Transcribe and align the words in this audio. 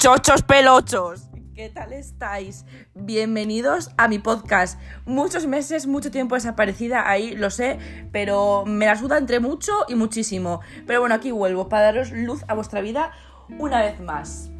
chochos 0.00 0.40
pelochos. 0.40 1.28
¿Qué 1.54 1.68
tal 1.68 1.92
estáis? 1.92 2.64
Bienvenidos 2.94 3.90
a 3.98 4.08
mi 4.08 4.18
podcast. 4.18 4.80
Muchos 5.04 5.46
meses, 5.46 5.86
mucho 5.86 6.10
tiempo 6.10 6.36
desaparecida 6.36 7.10
ahí, 7.10 7.36
lo 7.36 7.50
sé, 7.50 7.78
pero 8.10 8.64
me 8.64 8.86
la 8.86 8.96
suda 8.96 9.18
entre 9.18 9.40
mucho 9.40 9.72
y 9.88 9.96
muchísimo. 9.96 10.62
Pero 10.86 11.00
bueno, 11.00 11.14
aquí 11.14 11.32
vuelvo 11.32 11.68
para 11.68 11.84
daros 11.84 12.12
luz 12.12 12.46
a 12.48 12.54
vuestra 12.54 12.80
vida 12.80 13.12
una 13.58 13.82
vez 13.82 14.00
más. 14.00 14.50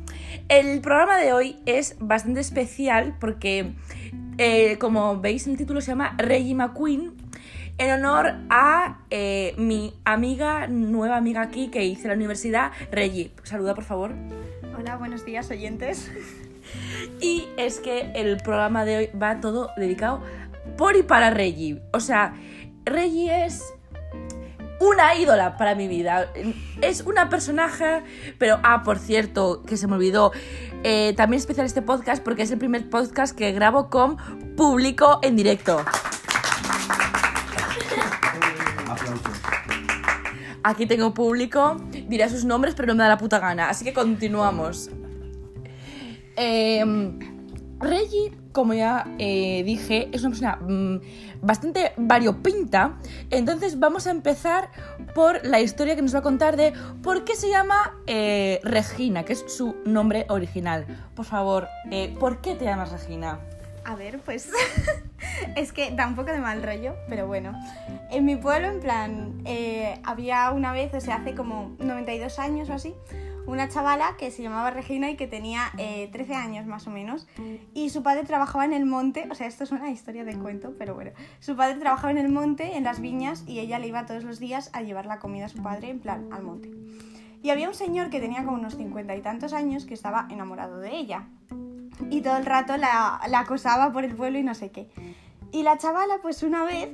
El 0.51 0.83
programa 0.83 1.17
de 1.17 1.33
hoy 1.33 1.59
es 1.65 1.97
bastante 2.01 2.41
especial 2.41 3.17
porque, 3.19 3.73
eh, 4.37 4.77
como 4.77 5.23
veis 5.23 5.47
en 5.47 5.53
el 5.53 5.59
título, 5.59 5.81
se 5.81 5.93
llama 5.93 6.17
Reggie 6.19 6.55
McQueen 6.55 7.15
en 7.79 7.93
honor 7.93 8.35
a 8.51 8.99
eh, 9.09 9.55
mi 9.57 9.95
amiga, 10.05 10.67
nueva 10.67 11.17
amiga 11.17 11.41
aquí 11.41 11.69
que 11.69 11.83
hice 11.87 12.09
la 12.09 12.15
universidad, 12.15 12.73
Reggie. 12.93 13.33
Saluda, 13.43 13.75
por 13.75 13.85
favor. 13.85 14.15
Hola, 14.81 14.97
buenos 14.97 15.27
días, 15.27 15.51
oyentes. 15.51 16.11
Y 17.21 17.49
es 17.59 17.81
que 17.81 18.13
el 18.15 18.39
programa 18.39 18.87
de 18.87 18.97
hoy 18.97 19.11
va 19.21 19.41
todo 19.41 19.71
dedicado 19.77 20.23
por 20.79 20.97
y 20.97 21.03
para 21.03 21.29
Reggie. 21.29 21.83
O 21.93 22.01
sea, 22.01 22.35
Reggie 22.85 23.45
es 23.45 23.63
una 24.79 25.15
ídola 25.17 25.59
para 25.59 25.75
mi 25.75 25.87
vida. 25.87 26.33
Es 26.81 27.03
una 27.03 27.29
personaje, 27.29 28.03
pero, 28.39 28.59
ah, 28.63 28.83
por 28.83 28.99
cierto, 28.99 29.63
que 29.65 29.77
se 29.77 29.87
me 29.87 29.97
olvidó, 29.97 30.33
eh, 30.83 31.13
también 31.15 31.41
especial 31.41 31.67
este 31.67 31.83
podcast 31.83 32.23
porque 32.23 32.43
es 32.43 32.51
el 32.51 32.59
primer 32.59 32.89
podcast 32.89 33.37
que 33.37 33.53
grabo 33.53 33.91
con 33.91 34.17
público 34.57 35.19
en 35.23 35.37
directo. 35.37 35.85
Aquí 40.63 40.87
tengo 40.87 41.15
público, 41.15 41.79
diré 42.11 42.29
sus 42.29 42.45
nombres, 42.45 42.75
pero 42.75 42.89
no 42.89 42.95
me 42.95 43.05
da 43.05 43.09
la 43.09 43.19
puta 43.19 43.39
gana. 43.39 43.71
Así 43.71 43.85
que 43.85 43.95
continuamos. 43.95 44.91
Eh, 46.37 46.85
Reggie, 47.81 48.37
como 48.53 48.75
ya 48.75 49.07
eh, 49.19 49.63
dije, 49.65 50.11
es 50.13 50.23
una 50.23 50.31
persona 50.31 50.57
mm, 50.57 51.01
bastante 51.41 51.93
variopinta. 51.97 52.99
Entonces 53.31 53.79
vamos 53.79 54.07
a 54.07 54.11
empezar 54.11 54.71
por 55.15 55.45
la 55.47 55.61
historia 55.61 55.97
que 55.97 56.03
nos 56.03 56.15
va 56.15 56.19
a 56.19 56.23
contar 56.23 56.57
de 56.57 56.75
por 57.03 57.25
qué 57.25 57.35
se 57.35 57.49
llama 57.49 57.99
eh, 58.07 58.61
Regina, 58.63 59.25
que 59.25 59.33
es 59.33 59.45
su 59.49 59.77
nombre 59.87 60.27
original. 60.29 60.87
Por 61.15 61.25
favor, 61.25 61.69
eh, 61.91 62.15
¿por 62.21 62.43
qué 62.43 62.55
te 62.55 62.67
llamas 62.67 62.93
Regina? 62.93 63.41
A 63.91 63.97
ver, 63.97 64.21
pues 64.21 64.49
es 65.57 65.73
que 65.73 65.91
da 65.91 66.07
un 66.07 66.15
poco 66.15 66.31
de 66.31 66.39
mal 66.39 66.63
rollo, 66.63 66.95
pero 67.09 67.27
bueno. 67.27 67.61
En 68.13 68.25
mi 68.25 68.37
pueblo, 68.37 68.69
en 68.69 68.79
plan, 68.79 69.43
eh, 69.45 70.01
había 70.05 70.53
una 70.53 70.73
vez, 70.73 70.95
o 70.95 71.01
sea, 71.01 71.17
hace 71.17 71.35
como 71.35 71.75
92 71.81 72.39
años 72.39 72.71
o 72.71 72.75
así, 72.75 72.95
una 73.49 73.69
chavala 73.69 74.15
que 74.17 74.31
se 74.31 74.45
llamaba 74.45 74.71
Regina 74.71 75.11
y 75.11 75.17
que 75.17 75.27
tenía 75.27 75.73
eh, 75.77 76.09
13 76.13 76.35
años 76.37 76.67
más 76.67 76.87
o 76.87 76.91
menos. 76.91 77.27
Y 77.75 77.91
su 77.91 78.05
padre 78.05 78.23
trabajaba 78.23 78.65
en 78.65 78.75
el 78.75 78.87
monte, 78.87 79.27
o 79.29 79.35
sea, 79.35 79.49
esto 79.49 79.65
es 79.65 79.73
una 79.73 79.91
historia 79.91 80.25
de 80.25 80.39
cuento, 80.39 80.73
pero 80.79 80.95
bueno. 80.95 81.11
Su 81.41 81.57
padre 81.57 81.75
trabajaba 81.75 82.13
en 82.13 82.19
el 82.19 82.29
monte, 82.29 82.77
en 82.77 82.85
las 82.85 83.01
viñas, 83.01 83.43
y 83.49 83.59
ella 83.59 83.81
le 83.81 83.89
iba 83.89 84.07
todos 84.07 84.23
los 84.23 84.39
días 84.39 84.71
a 84.73 84.83
llevar 84.83 85.07
la 85.07 85.19
comida 85.19 85.47
a 85.47 85.49
su 85.49 85.65
padre, 85.65 85.91
en 85.91 85.99
plan, 85.99 86.29
al 86.31 86.45
monte. 86.45 86.71
Y 87.43 87.51
había 87.51 87.67
un 87.67 87.75
señor 87.75 88.09
que 88.09 88.21
tenía 88.21 88.45
como 88.45 88.57
unos 88.57 88.77
50 88.77 89.17
y 89.17 89.21
tantos 89.21 89.53
años 89.53 89.85
que 89.85 89.95
estaba 89.95 90.29
enamorado 90.31 90.79
de 90.79 90.95
ella 90.95 91.27
y 92.09 92.23
todo 92.23 92.37
el 92.37 92.47
rato 92.47 92.77
la, 92.77 93.21
acosaba 93.35 93.93
por 93.93 94.05
el 94.05 94.15
pueblo 94.15 94.39
y 94.39 94.43
no 94.43 94.55
sé 94.55 94.71
qué. 94.71 94.89
Y 95.53 95.63
la 95.63 95.79
chavala, 95.79 96.19
pues 96.23 96.43
una 96.43 96.65
vez 96.65 96.91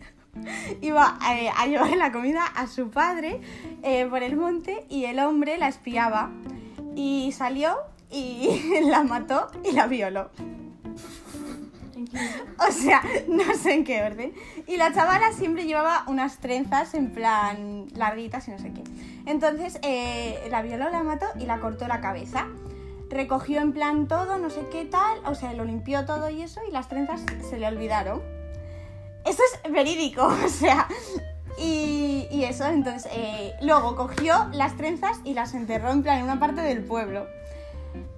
iba 0.80 1.18
eh, 1.32 1.50
a 1.56 1.66
llevar 1.66 1.96
la 1.96 2.12
comida 2.12 2.44
a 2.46 2.66
su 2.66 2.90
padre 2.90 3.40
eh, 3.82 4.06
por 4.06 4.22
el 4.22 4.36
monte 4.36 4.86
y 4.88 5.04
el 5.04 5.18
hombre 5.18 5.58
la 5.58 5.68
espiaba 5.68 6.30
y 6.94 7.32
salió 7.32 7.76
y 8.10 8.80
la 8.88 9.02
mató 9.02 9.48
y 9.64 9.72
la 9.72 9.86
violó. 9.86 10.30
O 12.68 12.72
sea, 12.72 13.02
no 13.28 13.54
sé 13.54 13.74
en 13.74 13.84
qué 13.84 14.02
orden. 14.02 14.32
Y 14.66 14.76
la 14.76 14.92
chavala 14.92 15.32
siempre 15.32 15.64
llevaba 15.64 16.04
unas 16.06 16.38
trenzas 16.38 16.94
en 16.94 17.12
plan 17.12 17.86
larguitas 17.94 18.46
y 18.48 18.50
no 18.50 18.58
sé 18.58 18.72
qué. 18.72 18.82
Entonces 19.26 19.78
eh, 19.82 20.46
la 20.50 20.62
violó, 20.62 20.90
la 20.90 21.02
mató 21.02 21.26
y 21.40 21.46
la 21.46 21.60
cortó 21.60 21.88
la 21.88 22.00
cabeza 22.00 22.48
recogió 23.12 23.60
en 23.60 23.72
plan 23.72 24.08
todo, 24.08 24.38
no 24.38 24.50
sé 24.50 24.66
qué 24.70 24.84
tal, 24.84 25.18
o 25.26 25.34
sea, 25.34 25.52
lo 25.52 25.64
limpió 25.64 26.04
todo 26.04 26.30
y 26.30 26.42
eso, 26.42 26.60
y 26.68 26.72
las 26.72 26.88
trenzas 26.88 27.24
se 27.48 27.58
le 27.58 27.66
olvidaron. 27.66 28.22
Eso 29.24 29.42
es 29.42 29.72
verídico, 29.72 30.26
o 30.44 30.48
sea. 30.48 30.88
Y, 31.58 32.44
eso, 32.44 32.66
entonces, 32.66 33.10
eh, 33.14 33.52
luego 33.60 33.94
cogió 33.94 34.48
las 34.52 34.76
trenzas 34.76 35.20
y 35.22 35.34
las 35.34 35.54
enterró 35.54 35.90
en 35.90 36.02
plan 36.02 36.18
en 36.18 36.24
una 36.24 36.40
parte 36.40 36.60
del 36.60 36.82
pueblo. 36.82 37.26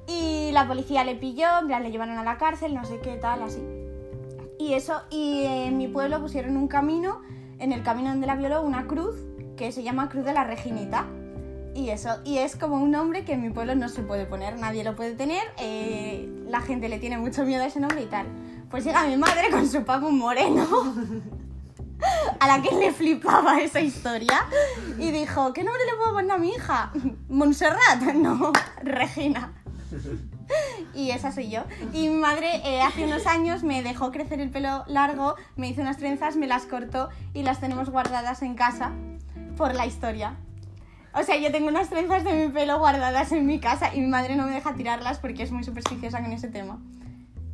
Y 0.06 0.50
la 0.53 0.66
policía 0.66 1.04
le 1.04 1.15
pilló, 1.15 1.47
en 1.60 1.66
plan 1.66 1.83
le 1.83 1.91
llevaron 1.91 2.16
a 2.16 2.25
la 2.25 2.38
cárcel, 2.38 2.75
no 2.75 2.84
sé 2.84 3.00
qué 3.00 3.16
tal, 3.16 3.43
así. 3.43 3.62
Y 4.59 4.75
eso, 4.75 5.03
y 5.10 5.44
en 5.44 5.77
mi 5.77 5.88
pueblo 5.88 6.21
pusieron 6.21 6.56
un 6.56 6.69
camino, 6.69 7.21
en 7.59 7.72
el 7.72 7.83
camino 7.83 8.10
donde 8.10 8.27
la 8.27 8.37
violó, 8.37 8.62
una 8.62 8.87
cruz 8.87 9.16
que 9.56 9.72
se 9.72 9.83
llama 9.83 10.09
Cruz 10.09 10.25
de 10.25 10.33
la 10.33 10.44
Reginita. 10.44 11.06
Y 11.75 11.91
eso, 11.91 12.21
y 12.25 12.39
es 12.39 12.55
como 12.55 12.77
un 12.77 12.93
nombre 12.93 13.25
que 13.25 13.33
en 13.33 13.43
mi 13.43 13.51
pueblo 13.51 13.75
no 13.75 13.89
se 13.89 14.03
puede 14.03 14.27
poner, 14.27 14.59
nadie 14.59 14.85
lo 14.85 14.95
puede 14.95 15.15
tener, 15.15 15.43
eh, 15.59 16.29
la 16.47 16.61
gente 16.61 16.89
le 16.89 17.01
tiene 17.01 17.19
mucho 17.19 17.45
miedo 17.45 17.65
a 17.65 17.67
ese 17.67 17.81
nombre 17.81 18.03
y 18.03 18.07
tal. 18.07 18.27
Pues 18.71 18.85
llega 18.85 19.05
mi 19.07 19.17
madre 19.17 19.51
con 19.51 19.69
su 19.69 19.84
papu 19.84 20.11
moreno, 20.11 20.65
a 22.41 22.47
la 22.47 22.63
que 22.63 22.75
le 22.77 22.93
flipaba 22.93 23.59
esa 23.59 23.81
historia, 23.81 24.47
y 24.99 25.11
dijo, 25.11 25.53
¿qué 25.53 25.65
nombre 25.65 25.83
le 25.84 25.97
puedo 25.97 26.13
poner 26.13 26.31
a 26.31 26.39
mi 26.39 26.51
hija? 26.51 26.93
¿Montserrat? 27.29 28.03
No, 28.15 28.53
Regina. 28.83 29.53
Y 30.95 31.11
esa 31.11 31.33
soy 31.33 31.51
yo. 31.51 31.65
Y 31.93 32.09
mi 32.09 32.17
madre 32.17 32.61
eh, 32.65 32.83
hace 32.83 33.05
unos 33.05 33.27
años 33.27 33.65
me 33.65 33.83
dejó 33.83 34.13
crecer 34.13 34.41
el 34.41 34.51
pelo 34.51 34.84
largo, 34.87 35.34
me 35.57 35.69
hizo 35.69 35.81
unas 35.81 35.97
trenzas, 35.97 36.37
me 36.37 36.47
las 36.47 36.67
cortó 36.67 37.09
y 37.33 37.43
las 37.43 37.61
tenemos 37.61 37.91
guardadas 37.91 38.43
en 38.43 38.55
casa 38.55 38.93
por 39.57 39.75
la 39.75 39.87
historia. 39.87 40.37
O 41.15 41.23
sea, 41.23 41.37
yo 41.37 41.53
tengo 41.53 41.69
unas 41.69 41.89
trenzas 41.91 42.25
de 42.25 42.33
mi 42.33 42.49
pelo 42.53 42.79
guardadas 42.79 43.31
en 43.31 43.47
mi 43.47 43.61
casa 43.61 43.95
y 43.95 44.01
mi 44.01 44.09
madre 44.09 44.35
no 44.35 44.47
me 44.47 44.53
deja 44.53 44.75
tirarlas 44.75 45.19
porque 45.19 45.45
es 45.45 45.53
muy 45.53 45.63
supersticiosa 45.63 46.21
con 46.21 46.33
ese 46.33 46.49
tema. 46.49 46.81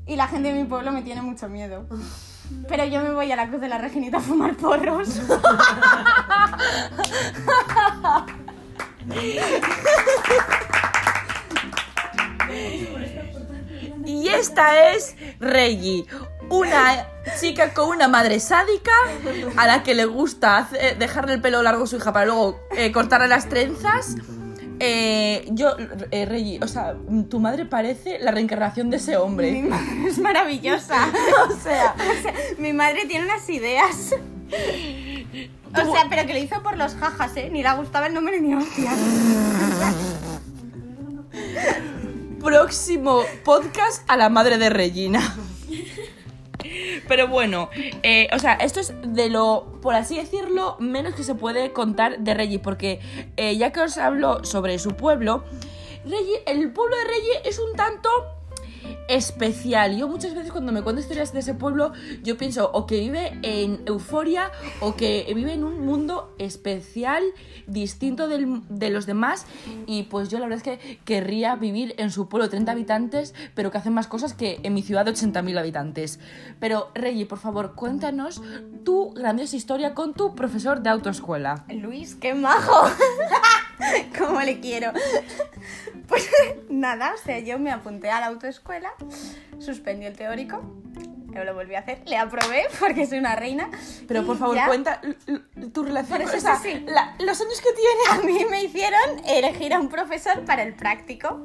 Y 0.07 0.17
la 0.17 0.29
gente 0.29 0.51
de 0.53 0.63
mi 0.63 0.67
pueblo 0.67 0.93
me 0.93 1.03
tiene 1.03 1.21
mucho 1.21 1.47
miedo. 1.49 1.87
Pero 2.69 2.87
yo 2.87 3.03
me 3.03 3.13
voy 3.13 3.31
a 3.31 3.37
la 3.37 3.47
Cruz 3.49 3.61
de 3.61 3.69
la 3.69 3.77
Reginita 3.77 4.17
a 4.17 4.21
fumar 4.21 4.57
porros. 4.57 5.21
y 14.07 14.29
esta 14.29 14.91
es 14.93 15.17
Reggie, 15.39 16.07
una 16.51 17.07
chica 17.41 17.73
con 17.73 17.89
una 17.89 18.09
madre 18.09 18.41
sádica 18.41 18.93
a 19.57 19.67
la 19.67 19.83
que 19.83 19.95
le 19.95 20.05
gusta 20.05 20.69
dejarle 20.99 21.35
el 21.35 21.41
pelo 21.41 21.63
largo 21.63 21.85
a 21.85 21.87
su 21.87 21.97
hija 21.97 22.13
para 22.13 22.27
luego 22.27 22.61
eh, 22.77 22.93
cortarle 22.93 23.29
las 23.29 23.49
trenzas. 23.49 24.17
Eh, 24.83 25.47
yo, 25.51 25.77
eh, 26.11 26.25
Reggie, 26.25 26.59
o 26.63 26.67
sea, 26.67 26.97
tu 27.29 27.39
madre 27.39 27.67
parece 27.67 28.19
la 28.19 28.31
reencarnación 28.31 28.89
de 28.91 28.97
ese 28.97 29.17
hombre. 29.17 29.53
Mi 29.53 29.63
madre 29.63 30.09
es 30.09 30.19
maravillosa. 30.19 30.97
o, 31.49 31.55
sea, 31.63 31.95
o 32.19 32.23
sea, 32.23 32.35
mi 32.59 32.73
madre 32.73 33.07
tiene 33.07 33.27
unas 33.27 33.49
ideas. 33.49 34.15
O 35.73 35.93
sea, 35.93 36.07
pero 36.09 36.27
que 36.27 36.33
lo 36.33 36.39
hizo 36.41 36.63
por 36.63 36.77
los 36.77 36.95
jajas, 36.95 37.37
¿eh? 37.37 37.49
Ni 37.53 37.63
le 37.63 37.73
gustaba 37.75 38.07
el 38.07 38.15
nombre 38.15 38.41
ni 38.41 38.55
hostia. 38.55 38.91
Próximo 42.41 43.23
podcast 43.45 44.03
a 44.11 44.17
la 44.17 44.31
madre 44.31 44.59
de 44.59 44.71
Regina. 44.71 45.37
Pero 47.09 47.29
bueno, 47.29 47.71
eh, 48.03 48.29
o 48.33 48.39
sea, 48.39 48.55
esto 48.55 48.81
es 48.81 48.95
de 49.03 49.31
lo, 49.31 49.79
por 49.83 49.95
así 49.95 50.17
decirlo, 50.17 50.77
menos 50.79 51.15
que 51.15 51.25
se 51.25 51.35
puede 51.35 51.73
contar 51.73 52.19
de 52.19 52.35
Reggie, 52.35 52.59
porque 52.59 53.01
eh, 53.37 53.57
ya 53.57 53.73
que 53.73 53.81
os 53.81 53.99
hablo 53.99 54.45
sobre 54.45 54.79
su 54.79 54.93
pueblo, 54.93 55.45
Reggie, 56.05 56.43
el 56.47 56.73
pueblo 56.73 56.97
de 56.97 57.05
Reggie 57.05 57.49
es 57.49 57.59
un 57.59 57.77
tanto 57.77 58.09
especial. 59.09 59.97
Yo 59.97 60.09
muchas 60.09 60.35
veces 60.35 60.53
cuando 60.53 60.73
me 60.73 60.83
cuento 60.83 61.01
historias 61.01 61.33
de 61.33 61.41
ese 61.41 61.55
pueblo, 61.55 61.93
yo 62.23 62.37
pienso 62.37 62.71
o 62.73 62.87
que 62.87 63.01
vive 63.01 63.39
en 63.43 63.83
euforia 63.87 64.51
o 64.81 64.95
que 64.95 65.31
vive 65.35 65.53
en 65.53 65.65
un 65.65 65.85
mundo 65.85 66.35
especial, 66.39 67.23
distinto 67.67 68.29
del, 68.29 68.63
de 68.69 68.91
los 68.91 69.07
demás. 69.07 69.47
Y 69.87 70.05
pues 70.05 70.29
yo 70.29 70.39
la 70.39 70.47
verdad 70.47 70.59
es 70.59 70.79
que 70.79 70.99
querría 71.05 71.57
vivir 71.57 71.95
en 71.99 72.11
su 72.11 72.29
pueblo 72.29 72.45
de 72.45 72.51
30 72.51 72.73
habitantes, 72.73 73.35
pero 73.55 73.71
que 73.71 73.79
hacen 73.79 73.95
más 73.95 74.07
cosas 74.07 74.35
que 74.35 74.61
en 74.63 74.75
mi 74.75 74.83
ciudad 74.83 75.05
de 75.05 75.13
80.000 75.13 75.59
habitantes. 75.59 76.21
Pero 76.59 76.91
Reggie, 76.95 77.27
por 77.27 77.39
favor, 77.39 77.75
cuéntanos 77.75 78.43
tu 78.85 79.13
grandiosa 79.13 79.57
historia 79.57 79.95
con 79.95 80.15
tu 80.15 80.35
profesor 80.35 80.83
de 80.83 80.91
autoescuela. 80.91 81.65
Luis, 81.69 82.15
qué 82.15 82.35
majo. 82.35 82.89
¿Cómo 84.19 84.41
le 84.41 84.61
quiero? 84.61 84.93
Pues 86.09 86.29
nada, 86.69 87.15
o 87.15 87.19
sea, 87.19 87.39
yo 87.39 87.61
me 87.61 87.71
apunté 87.71 88.11
a 88.11 88.19
la 88.19 88.27
autoescuela, 88.27 88.93
suspendí 89.61 90.07
el 90.07 90.17
teórico, 90.17 90.61
yo 91.33 91.45
lo 91.45 91.55
volví 91.55 91.75
a 91.75 91.81
hacer, 91.81 92.03
le 92.07 92.17
aprobé 92.17 92.65
porque 92.81 93.07
soy 93.07 93.19
una 93.19 93.37
reina. 93.37 93.71
Pero 94.09 94.27
por 94.27 94.37
favor, 94.37 94.57
ya... 94.57 94.67
cuenta 94.67 95.01
tu 95.73 95.85
relación 95.85 96.19
Por 96.19 96.27
eso 96.27 96.37
o 96.37 96.41
sea, 96.41 96.57
sí. 96.57 96.85
la, 96.87 97.15
los 97.21 97.41
años 97.41 97.61
que 97.61 97.73
tiene. 97.73 98.01
A 98.11 98.27
mí 98.27 98.45
me 98.51 98.65
hicieron 98.65 99.25
elegir 99.27 99.73
a 99.73 99.79
un 99.79 99.89
profesor 99.89 100.45
para 100.45 100.63
el 100.63 100.75
práctico. 100.75 101.43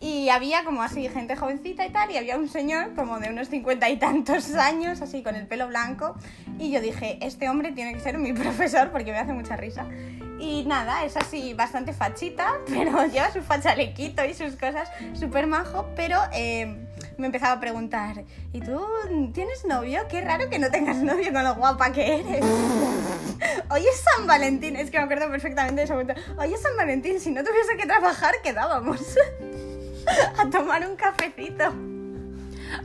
Y 0.00 0.30
había 0.30 0.64
como 0.64 0.82
así 0.82 1.08
gente 1.08 1.36
jovencita 1.36 1.86
y 1.86 1.90
tal, 1.90 2.10
y 2.10 2.16
había 2.16 2.36
un 2.36 2.48
señor 2.48 2.92
como 2.96 3.20
de 3.20 3.30
unos 3.30 3.48
cincuenta 3.48 3.88
y 3.88 3.98
tantos 3.98 4.52
años, 4.56 5.00
así 5.00 5.22
con 5.22 5.36
el 5.36 5.46
pelo 5.46 5.68
blanco. 5.68 6.16
Y 6.58 6.72
yo 6.72 6.80
dije, 6.80 7.18
este 7.22 7.48
hombre 7.48 7.70
tiene 7.70 7.94
que 7.94 8.00
ser 8.00 8.18
mi 8.18 8.32
profesor 8.32 8.90
porque 8.90 9.12
me 9.12 9.18
hace 9.18 9.32
mucha 9.32 9.56
risa. 9.56 9.86
Y 10.42 10.64
nada, 10.64 11.04
es 11.04 11.16
así 11.16 11.54
bastante 11.54 11.92
fachita, 11.92 12.58
pero 12.66 13.06
lleva 13.06 13.32
su 13.32 13.42
fachalequito 13.42 14.24
y 14.24 14.34
sus 14.34 14.56
cosas 14.56 14.90
súper 15.12 15.46
majo, 15.46 15.86
pero 15.94 16.18
eh, 16.32 16.84
me 17.16 17.26
empezaba 17.26 17.52
a 17.52 17.60
preguntar, 17.60 18.24
¿y 18.52 18.60
tú 18.60 18.84
tienes 19.32 19.64
novio? 19.64 20.00
Qué 20.10 20.20
raro 20.20 20.50
que 20.50 20.58
no 20.58 20.68
tengas 20.68 20.96
novio 20.96 21.32
con 21.32 21.44
lo 21.44 21.54
guapa 21.54 21.92
que 21.92 22.18
eres. 22.18 22.44
Hoy 23.70 23.86
es 23.86 24.02
San 24.16 24.26
Valentín, 24.26 24.74
es 24.74 24.90
que 24.90 24.98
me 24.98 25.04
acuerdo 25.04 25.30
perfectamente 25.30 25.76
de 25.76 25.84
ese 25.84 25.92
momento. 25.92 26.14
Hoy 26.36 26.52
es 26.52 26.60
San 26.60 26.76
Valentín, 26.76 27.20
si 27.20 27.30
no 27.30 27.44
tuviese 27.44 27.76
que 27.76 27.86
trabajar, 27.86 28.34
quedábamos 28.42 29.00
a 30.38 30.50
tomar 30.50 30.84
un 30.84 30.96
cafecito. 30.96 31.91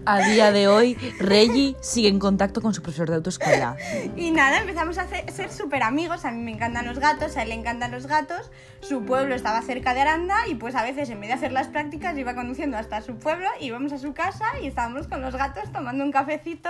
A 0.05 0.19
día 0.19 0.51
de 0.51 0.67
hoy, 0.67 0.95
Reggie 1.19 1.75
sigue 1.81 2.07
en 2.07 2.19
contacto 2.19 2.61
con 2.61 2.73
su 2.73 2.81
profesor 2.81 3.09
de 3.09 3.15
autoescuela. 3.15 3.75
Y 4.15 4.31
nada, 4.31 4.59
empezamos 4.59 4.97
a 4.97 5.03
hacer- 5.03 5.29
ser 5.31 5.51
súper 5.51 5.83
amigos. 5.83 6.25
A 6.25 6.31
mí 6.31 6.41
me 6.41 6.51
encantan 6.51 6.85
los 6.85 6.99
gatos, 6.99 7.35
a 7.37 7.43
él 7.43 7.49
le 7.49 7.55
encantan 7.55 7.91
los 7.91 8.07
gatos. 8.07 8.51
Su 8.81 9.03
pueblo 9.03 9.35
estaba 9.35 9.61
cerca 9.61 9.93
de 9.93 10.01
Aranda 10.01 10.47
y 10.47 10.55
pues 10.55 10.75
a 10.75 10.83
veces 10.83 11.09
en 11.09 11.19
vez 11.19 11.29
de 11.29 11.33
hacer 11.35 11.51
las 11.51 11.67
prácticas 11.67 12.17
iba 12.17 12.35
conduciendo 12.35 12.77
hasta 12.77 13.01
su 13.01 13.15
pueblo, 13.17 13.47
íbamos 13.59 13.91
a 13.93 13.97
su 13.97 14.13
casa 14.13 14.45
y 14.61 14.67
estábamos 14.67 15.07
con 15.07 15.21
los 15.21 15.35
gatos 15.35 15.71
tomando 15.71 16.03
un 16.03 16.11
cafecito 16.11 16.69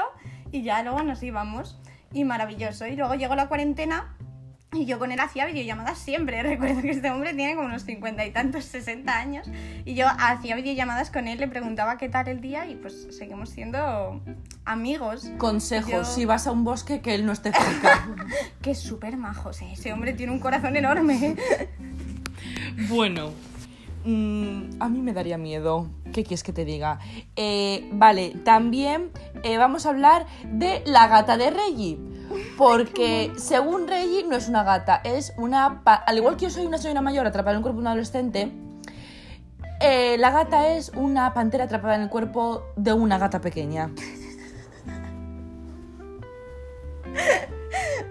y 0.52 0.64
ya 0.64 0.82
luego 0.84 1.04
nos 1.04 1.22
íbamos. 1.24 1.78
Y 2.14 2.24
maravilloso. 2.24 2.88
Y 2.88 2.96
luego 2.96 3.16
llegó 3.16 3.36
la 3.36 3.48
cuarentena 3.50 4.16
y 4.74 4.86
yo 4.86 5.00
con 5.00 5.12
él 5.12 5.20
hacía 5.20 5.46
videollamadas 5.46 5.98
siempre. 5.98 6.44
Recuerdo 6.44 6.82
que 6.82 6.92
este 6.92 7.10
hombre 7.10 7.34
tiene 7.34 7.56
como 7.56 7.68
unos 7.68 7.84
cincuenta 7.84 8.26
y 8.26 8.32
tantos, 8.32 8.66
60 8.66 9.18
años. 9.18 9.48
Y 9.86 9.96
yo 9.96 10.08
hacía 10.20 10.56
videollamadas 10.56 11.10
con 11.10 11.28
él, 11.28 11.40
le 11.40 11.48
preguntaba 11.48 11.98
qué 11.98 12.10
tal 12.10 12.28
el 12.28 12.42
día 12.42 12.68
y 12.70 12.76
pues 12.76 13.08
seguimos 13.12 13.50
siendo 13.50 14.22
amigos. 14.66 15.32
Consejo, 15.38 15.90
Yo- 15.90 16.04
si 16.06 16.26
vas 16.26 16.48
a 16.48 16.52
un 16.52 16.64
bosque, 16.64 17.00
que 17.02 17.16
él 17.16 17.26
no 17.26 17.32
esté 17.32 17.52
cerca. 17.54 18.08
Que 18.62 18.72
es 18.72 18.80
súper 18.80 19.16
majo, 19.16 19.54
sí. 19.54 19.66
Ese 19.72 19.94
hombre 19.94 20.14
tiene 20.14 20.32
un 20.34 20.40
corazón 20.40 20.76
enorme. 20.76 21.36
Bueno, 22.90 23.32
mm, 24.06 24.80
a 24.80 24.88
mí 24.90 25.02
me 25.02 25.14
daría 25.14 25.38
miedo. 25.38 25.90
¿Qué 26.14 26.24
quieres 26.24 26.44
que 26.44 26.54
te 26.54 26.64
diga? 26.66 27.00
Eh, 27.36 27.90
vale, 27.94 28.36
también 28.46 29.10
eh, 29.44 29.58
vamos 29.58 29.86
a 29.86 29.90
hablar 29.90 30.26
de 30.52 30.84
la 30.86 31.08
gata 31.08 31.38
de 31.38 31.50
Reggie. 31.50 31.98
Porque 32.58 33.32
según 33.38 33.88
Reggie 33.88 34.24
no 34.24 34.36
es 34.36 34.50
una 34.50 34.64
gata, 34.64 35.02
es 35.04 35.34
una... 35.38 35.82
Al 35.86 36.18
igual 36.18 36.38
que 36.38 36.46
yo 36.46 36.50
soy 36.50 36.66
una 36.66 36.78
señora 36.78 37.02
mayor 37.02 37.28
atrapada 37.28 37.52
en 37.52 37.58
el 37.58 37.64
cuerpo 37.64 37.78
de 37.78 37.82
un 37.82 37.88
adolescente, 37.88 38.52
eh, 39.80 40.18
la 40.18 40.32
gata 40.32 40.74
es 40.76 40.90
una 40.96 41.34
pantera 41.34 41.66
atrapada 41.66 41.96
en 41.96 42.02
el 42.02 42.10
cuerpo 42.10 42.64
de 42.76 42.94
una 42.94 43.18
gata 43.20 43.40
pequeña. 43.42 43.92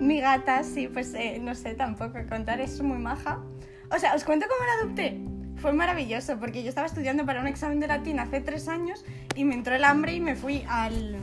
Mi 0.00 0.20
gata, 0.20 0.62
sí, 0.62 0.88
pues 0.88 1.14
eh, 1.14 1.38
no 1.40 1.54
sé 1.54 1.74
tampoco 1.74 2.18
contar, 2.28 2.60
es 2.60 2.80
muy 2.82 2.98
maja. 2.98 3.40
O 3.90 3.98
sea, 3.98 4.14
os 4.14 4.24
cuento 4.24 4.46
cómo 4.48 4.64
la 4.64 4.72
adopté. 4.82 5.20
Fue 5.56 5.72
maravilloso 5.72 6.38
porque 6.38 6.62
yo 6.62 6.68
estaba 6.68 6.86
estudiando 6.86 7.24
para 7.24 7.40
un 7.40 7.46
examen 7.46 7.80
de 7.80 7.88
latín 7.88 8.20
hace 8.20 8.40
tres 8.40 8.68
años 8.68 9.04
y 9.34 9.44
me 9.44 9.54
entró 9.54 9.74
el 9.74 9.84
hambre 9.84 10.12
y 10.12 10.20
me 10.20 10.36
fui 10.36 10.64
al, 10.68 11.16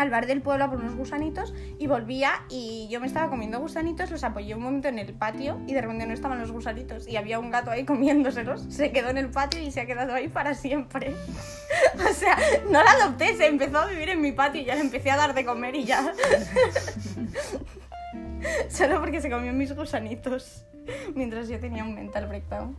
al 0.00 0.26
del 0.26 0.42
pueblo 0.42 0.64
a 0.64 0.70
por 0.70 0.78
unos 0.78 0.94
gusanitos 0.94 1.54
y 1.78 1.86
volvía 1.86 2.44
y 2.48 2.88
yo 2.90 3.00
me 3.00 3.06
estaba 3.06 3.28
comiendo 3.28 3.58
gusanitos, 3.58 4.10
los 4.10 4.22
apoyé 4.24 4.54
un 4.54 4.62
momento 4.62 4.88
en 4.88 4.98
el 4.98 5.12
patio 5.14 5.60
y 5.66 5.74
de 5.74 5.80
repente 5.80 6.06
no 6.06 6.14
estaban 6.14 6.38
los 6.38 6.52
gusanitos 6.52 7.08
y 7.08 7.16
había 7.16 7.38
un 7.38 7.50
gato 7.50 7.70
ahí 7.70 7.84
comiéndoselos. 7.84 8.66
Se 8.68 8.92
quedó 8.92 9.10
en 9.10 9.18
el 9.18 9.30
patio 9.30 9.60
y 9.60 9.70
se 9.70 9.80
ha 9.80 9.86
quedado 9.86 10.14
ahí 10.14 10.28
para 10.28 10.54
siempre. 10.54 11.14
o 11.94 12.12
sea, 12.12 12.36
no 12.70 12.82
la 12.82 12.90
adopté, 12.92 13.36
se 13.36 13.46
empezó 13.46 13.78
a 13.78 13.86
vivir 13.86 14.10
en 14.10 14.20
mi 14.20 14.32
patio 14.32 14.60
y 14.60 14.64
ya 14.64 14.74
le 14.74 14.82
empecé 14.82 15.10
a 15.10 15.16
dar 15.16 15.34
de 15.34 15.44
comer 15.44 15.74
y 15.74 15.84
ya. 15.84 16.12
Solo 18.68 19.00
porque 19.00 19.20
se 19.20 19.30
comió 19.30 19.52
mis 19.52 19.74
gusanitos 19.74 20.64
mientras 21.14 21.48
yo 21.48 21.60
tenía 21.60 21.84
un 21.84 21.94
mental 21.94 22.26
breakdown. 22.26 22.76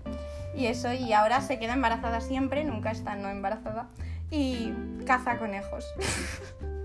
Y 0.56 0.68
eso, 0.68 0.94
y 0.94 1.13
ahora 1.13 1.42
se 1.42 1.57
queda 1.57 1.74
embarazada 1.74 2.21
siempre, 2.21 2.63
nunca 2.63 2.92
está 2.92 3.16
no 3.16 3.30
embarazada. 3.30 3.89
Y 4.30 4.74
caza 5.06 5.38
conejos. 5.38 5.86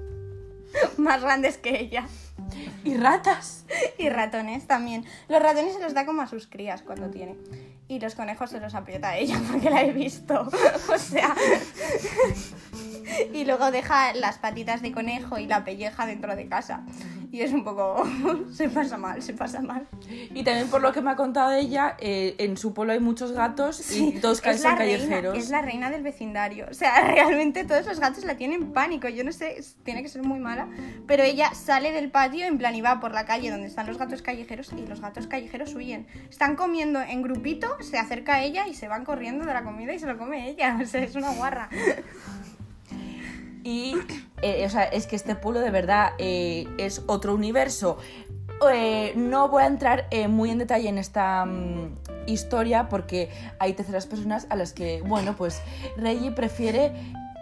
Más 0.97 1.23
grandes 1.23 1.59
que 1.59 1.81
ella. 1.81 2.07
¿Y 2.85 2.97
ratas? 2.97 3.65
Y 3.99 4.09
ratones 4.09 4.67
también. 4.67 5.05
Los 5.29 5.43
ratones 5.43 5.75
se 5.75 5.81
los 5.81 5.93
da 5.93 6.07
como 6.07 6.23
a 6.23 6.29
sus 6.29 6.47
crías 6.47 6.83
cuando 6.83 7.11
tiene. 7.11 7.37
Y 7.89 8.01
los 8.01 8.15
conejos 8.15 8.51
se 8.51 8.61
los 8.61 8.75
aprieta 8.75 9.11
a 9.11 9.17
ella 9.17 9.41
porque 9.51 9.71
la 9.71 9.83
he 9.83 9.93
visto. 9.93 10.49
o 10.93 10.99
sea. 10.99 11.35
y 13.33 13.45
luego 13.45 13.71
deja 13.71 14.15
las 14.15 14.39
patitas 14.39 14.83
de 14.83 14.93
conejo 14.93 15.39
y 15.39 15.47
la 15.47 15.65
pelleja 15.65 16.07
dentro 16.07 16.37
de 16.37 16.49
casa. 16.49 16.85
Y 17.33 17.43
es 17.43 17.53
un 17.53 17.65
poco. 17.65 18.05
se 18.53 18.69
pasa 18.69 18.97
mal, 18.97 19.23
se 19.23 19.35
pasa 19.35 19.61
mal. 19.61 19.87
Y 20.35 20.43
también 20.45 20.69
por 20.69 20.81
lo 20.81 20.93
que 20.93 21.01
me 21.01 21.11
ha 21.11 21.17
contado 21.17 21.53
ella, 21.53 21.97
eh, 21.99 22.35
en 22.39 22.57
su 22.57 22.73
pueblo 22.75 22.93
hay 22.93 23.01
muchos 23.01 23.33
gatos 23.33 23.91
y 23.93 24.13
todos 24.13 24.41
casi 24.41 24.63
callejeros. 24.63 25.37
es 25.37 25.51
la 25.51 25.63
reina 25.63 25.91
del 25.91 26.03
vecindario. 26.03 26.67
O 26.71 26.75
sea, 26.75 27.01
realmente 27.07 27.65
todos 27.65 27.87
los 27.87 28.01
gatos 28.01 28.25
la 28.25 28.37
tienen 28.37 28.73
pánico. 28.73 29.09
Yo 29.09 29.25
no 29.25 29.33
sé, 29.33 29.63
tiene 29.85 30.03
que 30.03 30.09
ser 30.09 30.23
muy 30.23 30.39
mala. 30.39 30.69
Pero 31.07 31.23
ella 31.23 31.55
sale 31.55 31.93
del 31.93 32.11
patio 32.11 32.47
en 32.47 32.59
plan 32.59 32.75
y 32.75 32.81
va 32.81 33.01
por 33.01 33.13
la 33.13 33.27
calle 33.27 33.51
donde 33.51 33.67
están 33.67 33.87
los 33.87 33.99
gatos 33.99 34.23
callejeros 34.23 34.73
y 34.73 34.87
los 34.87 35.01
gatos 35.01 35.27
callejeros 35.27 35.75
huyen. 35.75 36.07
Están 36.31 36.57
comiendo 36.57 37.01
en 37.01 37.23
grupito, 37.23 37.77
se 37.81 37.99
acerca 37.99 38.37
a 38.37 38.43
ella 38.43 38.67
y 38.69 38.75
se 38.75 38.89
van 38.89 39.05
corriendo 39.05 39.45
de 39.45 39.53
la 39.53 39.65
comida 39.65 39.93
y 39.93 39.99
se 39.99 40.07
lo 40.07 40.17
come 40.19 40.49
ella. 40.49 40.79
O 40.81 40.87
sea, 40.87 41.03
es 41.03 41.15
una 41.15 41.31
guarra. 41.31 41.69
Y, 43.65 43.97
eh, 44.43 44.65
o 44.67 44.71
sea, 44.71 44.85
es 44.85 45.07
que 45.07 45.17
este 45.17 45.35
pueblo 45.35 45.61
de 45.61 45.71
verdad 45.71 46.13
eh, 46.19 46.67
es 46.79 47.03
otro 47.07 47.35
universo. 47.35 47.99
Eh, 48.73 49.13
no 49.17 49.49
voy 49.49 49.63
a 49.63 49.67
entrar 49.67 50.09
muy 50.29 50.51
en 50.51 50.59
detalle 50.59 50.89
en 50.89 50.99
esta 50.99 51.45
mm, 51.45 51.97
historia 52.27 52.89
porque 52.89 53.31
hay 53.59 53.75
terceras 53.75 54.07
personas 54.07 54.47
a 54.51 54.57
las 54.57 54.73
que, 54.73 55.03
bueno, 55.03 55.35
pues 55.37 55.61
Reggie 55.97 56.33
prefiere... 56.33 56.93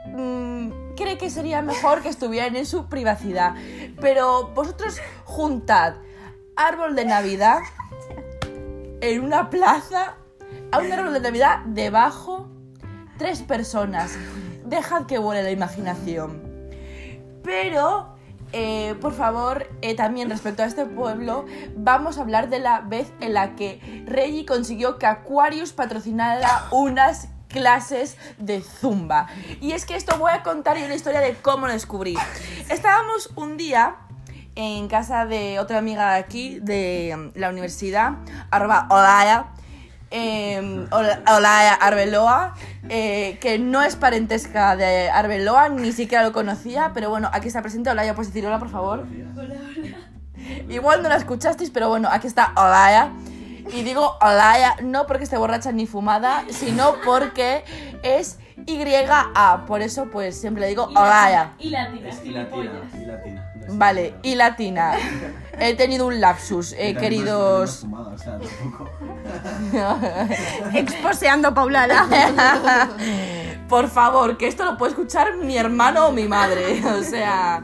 mm, 0.06 0.94
cree 0.96 1.18
que 1.18 1.30
sería 1.30 1.62
mejor 1.62 2.02
que 2.02 2.08
estuvieran 2.08 2.56
en 2.56 2.66
su 2.66 2.86
privacidad. 2.86 3.54
Pero 4.00 4.48
vosotros 4.54 4.98
juntad 5.24 5.94
árbol 6.56 6.96
de 6.96 7.04
Navidad 7.04 7.58
en 9.00 9.22
una 9.22 9.50
plaza 9.50 10.16
a 10.72 10.78
un 10.78 10.90
árbol 10.90 11.12
de 11.12 11.20
Navidad 11.20 11.60
debajo 11.66 12.48
tres 13.18 13.42
personas. 13.42 14.16
Dejad 14.66 15.06
que 15.06 15.18
vuele 15.18 15.42
la 15.42 15.50
imaginación. 15.50 16.42
Pero, 17.42 18.16
eh, 18.52 18.96
por 19.00 19.12
favor, 19.12 19.68
eh, 19.80 19.94
también 19.94 20.28
respecto 20.28 20.62
a 20.62 20.66
este 20.66 20.84
pueblo, 20.84 21.44
vamos 21.76 22.18
a 22.18 22.22
hablar 22.22 22.48
de 22.48 22.58
la 22.58 22.80
vez 22.80 23.12
en 23.20 23.34
la 23.34 23.54
que 23.54 24.04
Reggie 24.06 24.44
consiguió 24.44 24.98
que 24.98 25.06
Aquarius 25.06 25.72
patrocinara 25.72 26.64
unas 26.72 27.28
clases 27.48 28.16
de 28.38 28.60
zumba. 28.60 29.28
Y 29.60 29.72
es 29.72 29.86
que 29.86 29.94
esto 29.94 30.18
voy 30.18 30.32
a 30.32 30.42
contar 30.42 30.76
una 30.76 30.94
historia 30.94 31.20
de 31.20 31.34
cómo 31.34 31.66
lo 31.66 31.72
descubrí. 31.72 32.16
Estábamos 32.68 33.30
un 33.36 33.56
día 33.56 33.96
en 34.56 34.88
casa 34.88 35.26
de 35.26 35.60
otra 35.60 35.78
amiga 35.78 36.14
de 36.14 36.18
aquí, 36.18 36.58
de 36.60 37.14
mm, 37.16 37.38
la 37.38 37.50
universidad, 37.50 38.16
arroba 38.50 38.88
Olaya, 38.90 39.52
eh, 40.10 40.86
Ola- 40.90 41.20
Olaya 41.36 41.74
Arbeloa, 41.74 42.54
eh, 42.88 43.38
que 43.40 43.58
no 43.58 43.82
es 43.82 43.96
parentesca 43.96 44.76
de 44.76 45.10
Arbeloa, 45.10 45.68
ni 45.68 45.92
siquiera 45.92 46.22
lo 46.24 46.32
conocía, 46.32 46.92
pero 46.94 47.10
bueno, 47.10 47.28
aquí 47.32 47.48
está 47.48 47.60
presente 47.62 47.90
Olaya, 47.90 48.14
puedes 48.14 48.32
decir 48.32 48.46
hola, 48.46 48.58
por 48.58 48.68
favor. 48.70 49.06
Igual 50.68 51.02
no 51.02 51.08
la 51.08 51.16
escuchasteis, 51.16 51.70
pero 51.70 51.88
bueno, 51.88 52.08
aquí 52.10 52.26
está 52.26 52.52
Olaya. 52.56 53.10
Y 53.72 53.82
digo 53.82 54.16
Olaya 54.20 54.76
no 54.82 55.06
porque 55.08 55.24
esté 55.24 55.36
borracha 55.36 55.72
ni 55.72 55.86
fumada, 55.86 56.44
sino 56.50 56.94
porque 57.04 57.64
es 58.04 58.38
YA. 58.64 59.64
Por 59.66 59.82
eso, 59.82 60.06
pues 60.12 60.40
siempre 60.40 60.60
le 60.62 60.68
digo 60.68 60.84
Olaya. 60.84 61.54
Y 61.58 61.70
latina. 61.70 62.08
Es 62.08 62.24
y 62.24 62.30
latina, 62.30 62.80
y 62.94 63.04
latina. 63.06 63.52
No 63.56 63.66
es- 63.66 63.78
Vale, 63.78 64.14
y 64.22 64.34
latina. 64.36 64.92
He 65.58 65.74
tenido 65.74 66.06
un 66.06 66.20
lapsus, 66.20 66.74
eh, 66.78 66.94
queridos. 66.94 67.58
no 67.58 67.64
es 67.64 67.80
fumada, 67.80 68.14
o 68.14 68.18
sea, 68.18 68.38
tampoco. 68.38 68.88
Exposeando 70.74 71.52
Paulala. 71.54 72.06
Por 73.68 73.88
favor, 73.88 74.36
que 74.36 74.46
esto 74.46 74.64
lo 74.64 74.76
puede 74.78 74.92
escuchar 74.92 75.36
mi 75.38 75.56
hermano 75.56 76.06
o 76.08 76.12
mi 76.12 76.28
madre. 76.28 76.82
O 76.98 77.02
sea. 77.02 77.62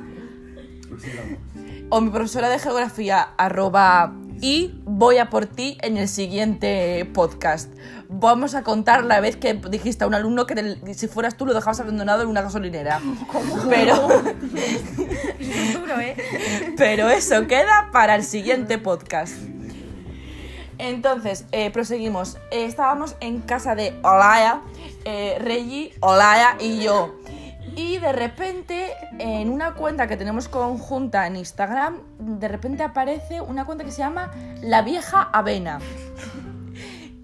O 1.90 2.00
mi 2.00 2.10
profesora 2.10 2.48
de 2.48 2.58
geografía, 2.58 3.28
arroba. 3.36 4.12
Y 4.40 4.80
voy 4.84 5.18
a 5.18 5.30
por 5.30 5.46
ti 5.46 5.78
en 5.82 5.96
el 5.96 6.08
siguiente 6.08 7.08
podcast. 7.14 7.72
Vamos 8.08 8.54
a 8.56 8.62
contar 8.62 9.04
la 9.04 9.20
vez 9.20 9.36
que 9.36 9.54
dijiste 9.54 10.02
a 10.04 10.06
un 10.08 10.14
alumno 10.14 10.46
que 10.46 10.54
te- 10.56 10.94
si 10.94 11.06
fueras 11.06 11.36
tú 11.36 11.46
lo 11.46 11.54
dejabas 11.54 11.78
abandonado 11.80 12.22
en 12.22 12.28
una 12.28 12.42
gasolinera. 12.42 13.00
Pero, 13.70 14.08
Es 15.38 15.72
duro, 15.74 15.98
¿eh? 16.00 16.16
pero 16.76 17.08
eso 17.08 17.46
queda 17.46 17.90
para 17.92 18.16
el 18.16 18.24
siguiente 18.24 18.78
podcast. 18.78 19.34
Entonces, 20.82 21.44
eh, 21.52 21.70
proseguimos. 21.70 22.38
Eh, 22.50 22.64
estábamos 22.64 23.14
en 23.20 23.40
casa 23.40 23.76
de 23.76 23.94
Olaya, 24.02 24.62
eh, 25.04 25.36
Reggie, 25.40 25.94
Olaya 26.00 26.56
y 26.58 26.82
yo. 26.82 27.14
Y 27.76 27.98
de 27.98 28.12
repente, 28.12 28.90
en 29.20 29.48
una 29.48 29.74
cuenta 29.74 30.08
que 30.08 30.16
tenemos 30.16 30.48
conjunta 30.48 31.28
en 31.28 31.36
Instagram, 31.36 32.00
de 32.18 32.48
repente 32.48 32.82
aparece 32.82 33.40
una 33.40 33.64
cuenta 33.64 33.84
que 33.84 33.92
se 33.92 33.98
llama 33.98 34.32
La 34.60 34.82
Vieja 34.82 35.22
Avena. 35.32 35.78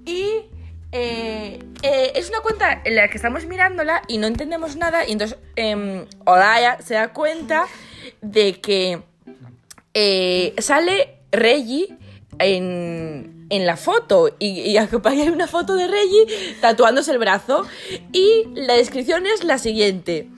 Y 0.07 0.47
eh, 0.93 1.59
es 1.83 2.29
una 2.31 2.41
cuenta 2.41 2.81
en 2.85 2.95
la 2.95 3.09
que 3.09 3.17
estamos 3.17 3.45
mirándola 3.45 4.03
y 4.07 4.19
no 4.19 4.29
entendemos 4.29 4.77
nada. 4.77 5.05
Y 5.05 5.13
entonces 5.13 5.37
em, 5.57 6.07
Olaya 6.25 6.79
se 6.81 6.95
da 6.95 7.13
cuenta 7.13 7.67
de 8.23 8.61
que 8.61 9.03
sale 10.61 11.19
Reggie 11.33 11.99
en, 12.39 13.38
en 13.51 13.67
la 13.67 13.77
foto 13.77 14.35
y, 14.39 14.71
y 14.71 14.79
una 15.33 15.47
foto 15.47 15.75
de 15.75 15.87
Reggie 15.87 16.57
tatuándose 16.61 17.13
el 17.13 17.19
brazo 17.19 17.67
y 18.13 18.45
la 18.55 18.75
descripción 18.75 19.27
es 19.27 19.45
la 19.45 19.59
siguiente. 19.59 20.29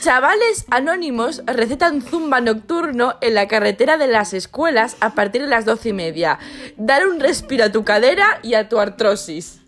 Chavales 0.00 0.64
anónimos 0.70 1.42
recetan 1.46 2.02
zumba 2.02 2.40
nocturno 2.40 3.14
en 3.20 3.34
la 3.34 3.48
carretera 3.48 3.96
de 3.98 4.06
las 4.06 4.32
escuelas 4.32 4.96
a 5.00 5.14
partir 5.14 5.42
de 5.42 5.48
las 5.48 5.64
doce 5.64 5.90
y 5.90 5.92
media. 5.92 6.38
Dar 6.76 7.06
un 7.06 7.20
respiro 7.20 7.64
a 7.64 7.72
tu 7.72 7.84
cadera 7.84 8.40
y 8.42 8.54
a 8.54 8.68
tu 8.68 8.78
artrosis. 8.78 9.60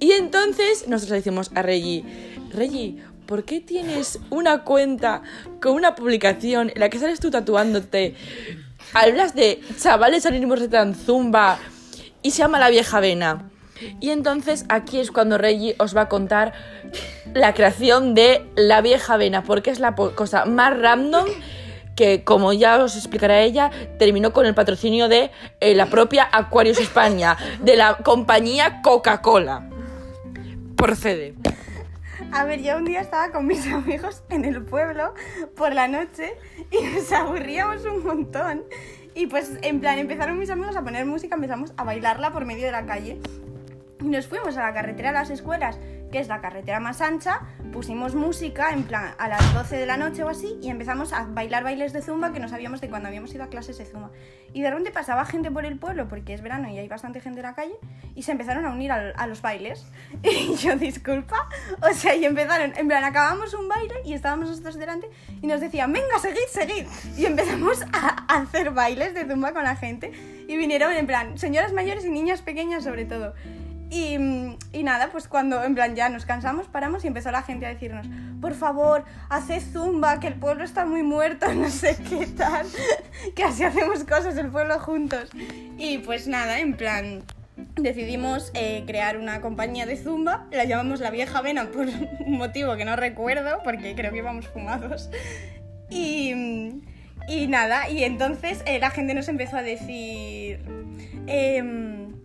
Y 0.00 0.12
entonces 0.12 0.86
nosotros 0.86 1.10
le 1.10 1.16
decimos 1.16 1.50
a 1.54 1.62
Reggie, 1.62 2.04
Reggie, 2.52 3.02
¿por 3.26 3.44
qué 3.44 3.60
tienes 3.60 4.20
una 4.30 4.62
cuenta 4.64 5.22
con 5.60 5.74
una 5.74 5.94
publicación 5.94 6.70
en 6.72 6.80
la 6.80 6.88
que 6.88 6.98
sales 6.98 7.20
tú 7.20 7.30
tatuándote? 7.30 8.14
Hablas 8.94 9.34
de 9.34 9.60
chavales 9.80 10.24
anónimos 10.26 10.60
de 10.60 10.68
Tanzumba 10.68 11.58
y 12.22 12.30
se 12.30 12.38
llama 12.38 12.58
La 12.58 12.70
Vieja 12.70 13.00
Vena. 13.00 13.50
Y 14.00 14.10
entonces 14.10 14.64
aquí 14.68 14.98
es 14.98 15.10
cuando 15.10 15.38
Reggie 15.38 15.76
os 15.78 15.96
va 15.96 16.02
a 16.02 16.08
contar 16.08 16.52
la 17.34 17.54
creación 17.54 18.14
de 18.14 18.44
La 18.56 18.80
Vieja 18.80 19.16
Vena, 19.16 19.44
porque 19.44 19.70
es 19.70 19.78
la 19.78 19.94
cosa 19.94 20.46
más 20.46 20.76
random 20.78 21.26
que, 21.94 22.24
como 22.24 22.52
ya 22.52 22.82
os 22.82 22.96
explicará 22.96 23.40
ella, 23.40 23.70
terminó 23.98 24.32
con 24.32 24.46
el 24.46 24.54
patrocinio 24.54 25.08
de 25.08 25.30
eh, 25.60 25.74
la 25.74 25.86
propia 25.86 26.28
Aquarius 26.30 26.78
España, 26.78 27.36
de 27.60 27.76
la 27.76 27.98
compañía 27.98 28.82
Coca-Cola. 28.82 29.68
Procede. 30.76 31.34
A 32.30 32.44
ver, 32.44 32.60
yo 32.62 32.76
un 32.76 32.84
día 32.84 33.00
estaba 33.00 33.32
con 33.32 33.46
mis 33.46 33.66
amigos 33.72 34.22
en 34.28 34.44
el 34.44 34.62
pueblo 34.62 35.14
por 35.56 35.74
la 35.74 35.88
noche 35.88 36.36
y 36.70 36.82
nos 36.94 37.10
aburríamos 37.12 37.84
un 37.84 38.04
montón. 38.04 38.64
Y 39.14 39.26
pues, 39.26 39.58
en 39.62 39.80
plan, 39.80 39.98
empezaron 39.98 40.38
mis 40.38 40.50
amigos 40.50 40.76
a 40.76 40.82
poner 40.82 41.06
música, 41.06 41.36
empezamos 41.36 41.72
a 41.76 41.84
bailarla 41.84 42.30
por 42.30 42.44
medio 42.44 42.66
de 42.66 42.72
la 42.72 42.84
calle. 42.84 43.18
Y 44.00 44.04
nos 44.04 44.26
fuimos 44.26 44.56
a 44.58 44.62
la 44.62 44.74
carretera 44.74 45.08
de 45.08 45.14
las 45.14 45.30
escuelas, 45.30 45.78
que 46.10 46.18
es 46.18 46.28
la 46.28 46.40
carretera 46.40 46.80
más 46.80 47.00
ancha, 47.00 47.40
pusimos 47.72 48.14
música, 48.14 48.72
en 48.72 48.84
plan, 48.84 49.14
a 49.18 49.28
las 49.28 49.54
12 49.54 49.76
de 49.76 49.86
la 49.86 49.96
noche 49.96 50.22
o 50.22 50.28
así, 50.28 50.58
y 50.62 50.70
empezamos 50.70 51.12
a 51.12 51.24
bailar 51.24 51.64
bailes 51.64 51.92
de 51.92 52.02
zumba 52.02 52.32
que 52.32 52.40
no 52.40 52.48
sabíamos 52.48 52.80
de 52.80 52.88
cuando 52.88 53.08
habíamos 53.08 53.34
ido 53.34 53.44
a 53.44 53.48
clases 53.48 53.78
de 53.78 53.84
zumba. 53.84 54.10
Y 54.52 54.62
de 54.62 54.70
repente 54.70 54.90
pasaba 54.90 55.24
gente 55.26 55.50
por 55.50 55.66
el 55.66 55.78
pueblo, 55.78 56.08
porque 56.08 56.32
es 56.32 56.40
verano 56.40 56.68
y 56.68 56.78
hay 56.78 56.88
bastante 56.88 57.20
gente 57.20 57.40
en 57.40 57.46
la 57.46 57.54
calle, 57.54 57.74
y 58.14 58.22
se 58.22 58.32
empezaron 58.32 58.64
a 58.64 58.70
unir 58.70 58.90
a, 58.92 59.26
los 59.26 59.42
bailes. 59.42 59.86
Y 60.22 60.56
yo, 60.56 60.76
disculpa, 60.76 61.48
o 61.82 61.92
sea, 61.92 62.14
y 62.14 62.24
empezaron, 62.24 62.72
en 62.76 62.88
plan, 62.88 63.04
acabamos 63.04 63.52
un 63.54 63.68
baile 63.68 63.94
y 64.04 64.14
estábamos 64.14 64.48
nosotros 64.48 64.76
delante, 64.76 65.08
y 65.42 65.46
nos 65.46 65.60
decían, 65.60 65.92
venga, 65.92 66.18
seguid, 66.18 66.46
seguid. 66.50 66.86
Y 67.16 67.26
empezamos 67.26 67.82
a 67.92 68.24
hacer 68.40 68.70
bailes 68.70 69.14
de 69.14 69.26
zumba 69.26 69.52
con 69.52 69.64
la 69.64 69.76
gente, 69.76 70.12
y 70.48 70.56
vinieron, 70.56 70.92
en 70.92 71.06
plan, 71.06 71.38
señoras 71.38 71.72
mayores 71.72 72.04
y 72.04 72.10
niñas 72.10 72.40
pequeñas 72.40 72.84
sobre 72.84 73.04
todo. 73.04 73.34
Y, 73.90 74.18
nada, 74.82 75.08
pues 75.10 75.28
cuando 75.28 75.62
en 75.64 75.74
plan 75.74 75.94
ya 75.94 76.08
nos 76.08 76.26
cansamos, 76.26 76.66
paramos 76.68 77.04
y 77.04 77.08
empezó 77.08 77.30
la 77.30 77.42
gente 77.42 77.66
a 77.66 77.70
decirnos, 77.70 78.06
por 78.40 78.54
favor, 78.54 79.04
haced 79.30 79.62
zumba, 79.72 80.20
que 80.20 80.26
el 80.26 80.34
pueblo 80.34 80.64
está 80.64 80.84
muy 80.84 81.02
muerto, 81.02 81.52
no 81.54 81.70
sé 81.70 81.96
qué 82.08 82.26
tal, 82.26 82.66
que 83.34 83.44
así 83.44 83.64
hacemos 83.64 84.04
cosas 84.04 84.36
el 84.36 84.48
pueblo 84.48 84.78
juntos. 84.78 85.30
Y 85.78 85.98
pues 85.98 86.28
nada, 86.28 86.60
en 86.60 86.74
plan 86.74 87.22
decidimos 87.76 88.52
eh, 88.54 88.84
crear 88.86 89.16
una 89.16 89.40
compañía 89.40 89.84
de 89.84 89.96
zumba, 89.96 90.46
la 90.52 90.64
llamamos 90.64 91.00
La 91.00 91.10
Vieja 91.10 91.40
Vena 91.40 91.70
por 91.70 91.86
un 92.26 92.38
motivo 92.38 92.76
que 92.76 92.84
no 92.84 92.94
recuerdo, 92.94 93.60
porque 93.64 93.94
creo 93.94 94.12
que 94.12 94.18
íbamos 94.18 94.48
fumados. 94.48 95.08
Y, 95.90 96.82
y 97.26 97.46
nada, 97.48 97.88
y 97.88 98.04
entonces 98.04 98.62
eh, 98.66 98.78
la 98.78 98.90
gente 98.90 99.14
nos 99.14 99.28
empezó 99.28 99.56
a 99.56 99.62
decir... 99.62 100.60
em, 101.26 102.17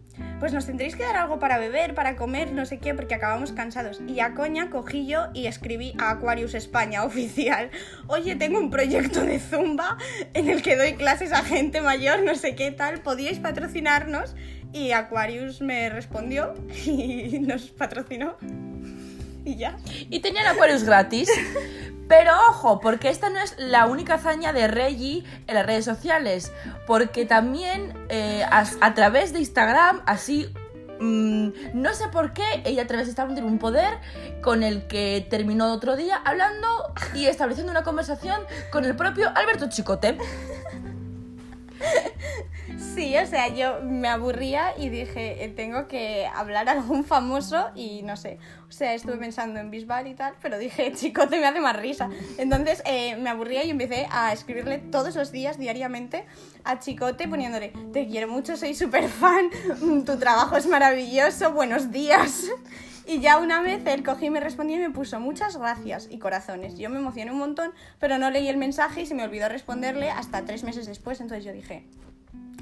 pues 0.44 0.52
nos 0.52 0.66
tendréis 0.66 0.98
que 0.98 1.04
dar 1.04 1.16
algo 1.16 1.40
para 1.40 1.58
beber, 1.58 1.96
para 1.96 2.18
comer, 2.18 2.52
no 2.52 2.66
sé 2.66 2.78
qué, 2.78 2.94
porque 2.94 3.16
acabamos 3.16 3.54
cansados. 3.54 4.02
Y 4.10 4.20
a 4.20 4.34
coña 4.34 4.70
cogí 4.70 5.08
yo 5.08 5.28
y 5.34 5.48
escribí 5.48 5.94
a 6.00 6.10
Aquarius 6.10 6.54
España 6.54 7.04
oficial. 7.06 7.72
Oye, 8.08 8.36
tengo 8.36 8.60
un 8.60 8.70
proyecto 8.70 9.22
de 9.22 9.40
zumba 9.40 9.98
en 10.34 10.50
el 10.50 10.62
que 10.62 10.76
doy 10.76 10.96
clases 10.96 11.32
a 11.32 11.46
gente 11.46 11.80
mayor, 11.80 12.24
no 12.24 12.36
sé 12.36 12.56
qué 12.56 12.72
tal. 12.72 13.00
¿Podíais 13.00 13.40
patrocinarnos? 13.40 14.36
Y 14.74 14.92
Aquarius 14.92 15.62
me 15.62 15.90
respondió 15.90 16.56
y 16.86 17.40
nos 17.40 17.70
patrocinó. 17.70 18.36
Y 19.46 19.58
ya. 19.58 19.78
Y 20.10 20.20
tenían 20.22 20.48
Aquarius 20.48 20.84
gratis. 20.84 21.30
Pero 22.08 22.32
ojo, 22.50 22.80
porque 22.80 23.10
esta 23.10 23.30
no 23.30 23.40
es 23.40 23.56
la 23.58 23.88
única 23.88 24.16
hazaña 24.16 24.54
de 24.54 24.68
Reggie 24.68 25.24
en 25.48 25.56
las 25.56 25.66
redes 25.66 25.86
sociales. 25.86 26.52
Porque 26.86 27.26
también 27.26 27.94
eh, 28.10 28.44
a, 28.44 28.66
a 28.82 28.94
través 28.94 29.34
de 29.34 29.40
Instagram, 29.40 30.02
así. 30.06 30.48
mm, 31.00 31.50
no 31.74 31.94
sé 31.94 32.08
por 32.10 32.34
qué 32.34 32.44
ella 32.66 32.84
a 32.84 32.88
través 32.88 33.08
de 33.08 33.12
Instagram 33.12 33.36
tiene 33.36 33.50
un 33.50 33.60
poder 33.60 34.00
con 34.42 34.64
el 34.64 34.88
que 34.88 35.26
terminó 35.30 35.72
otro 35.74 35.96
día 35.96 36.22
hablando 36.24 36.68
y 37.16 37.26
estableciendo 37.26 37.72
una 37.72 37.84
conversación 37.84 38.42
con 38.72 38.86
el 38.86 38.96
propio 38.96 39.32
Alberto 39.36 39.68
Chicote. 39.70 40.18
Sí, 42.96 43.16
o 43.18 43.26
sea, 43.26 43.48
yo 43.48 43.82
me 43.84 44.08
aburría 44.08 44.74
y 44.78 44.90
dije, 44.90 45.44
eh, 45.44 45.50
tengo 45.50 45.88
que 45.88 46.28
hablar 46.28 46.70
a 46.70 46.74
algún 46.74 47.04
famoso 47.04 47.70
y 47.76 48.02
no 48.04 48.18
sé. 48.18 48.38
O 48.70 48.72
sea, 48.72 48.94
estuve 48.94 49.18
pensando 49.18 49.60
en 49.60 49.72
Bisbal 49.72 50.08
y 50.08 50.14
tal, 50.14 50.36
pero 50.42 50.58
dije, 50.58 50.92
chicote 50.96 51.40
me 51.40 51.46
hace 51.46 51.60
más 51.60 51.76
risa. 51.76 52.10
Entonces 52.38 52.82
eh, 52.86 53.16
me 53.18 53.30
aburría 53.30 53.64
y 53.64 53.70
empecé 53.70 54.08
a 54.12 54.32
escribirle 54.32 54.78
todos 54.78 55.16
los 55.16 55.32
días, 55.32 55.58
diariamente, 55.58 56.26
a 56.64 56.80
Chicote 56.80 57.28
poniéndole, 57.28 57.74
te 57.92 58.08
quiero 58.08 58.28
mucho, 58.28 58.58
soy 58.58 58.74
súper 58.74 59.10
fan, 59.10 59.50
tu 60.06 60.18
trabajo 60.18 60.56
es 60.56 60.68
maravilloso, 60.68 61.52
buenos 61.52 61.92
días. 61.92 62.50
Y 63.06 63.20
ya 63.20 63.38
una 63.38 63.62
vez 63.62 63.86
él 63.86 64.04
cogí 64.04 64.28
y 64.28 64.30
me 64.30 64.40
respondió 64.40 64.78
y 64.78 64.80
me 64.80 64.90
puso 64.90 65.20
muchas 65.20 65.58
gracias 65.58 66.08
y 66.10 66.20
corazones. 66.20 66.78
Yo 66.78 66.90
me 66.90 67.00
emocioné 67.00 67.32
un 67.32 67.40
montón, 67.40 67.72
pero 68.00 68.18
no 68.18 68.32
leí 68.32 68.48
el 68.48 68.58
mensaje 68.58 69.02
y 69.02 69.06
se 69.06 69.14
me 69.14 69.24
olvidó 69.24 69.50
responderle 69.50 70.10
hasta 70.10 70.46
tres 70.46 70.64
meses 70.64 70.86
después. 70.86 71.20
Entonces 71.20 71.44
yo 71.44 71.52
dije, 71.52 71.86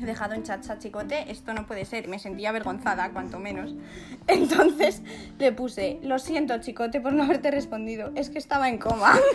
he 0.01 0.05
dejado 0.05 0.33
en 0.33 0.43
chat 0.43 0.67
a 0.69 0.79
Chicote, 0.79 1.31
esto 1.31 1.53
no 1.53 1.67
puede 1.67 1.86
ser. 1.86 2.07
Me 2.07 2.17
sentía 2.17 2.50
avergonzada, 2.50 3.12
cuanto 3.12 3.39
menos. 3.39 3.75
Entonces 4.27 5.03
le 5.38 5.51
puse, 5.51 6.00
lo 6.01 6.17
siento 6.17 6.57
Chicote 6.60 7.01
por 7.01 7.13
no 7.13 7.24
haberte 7.24 7.51
respondido, 7.51 8.12
es 8.15 8.29
que 8.29 8.39
estaba 8.39 8.67
en 8.69 8.79
coma. 8.79 9.13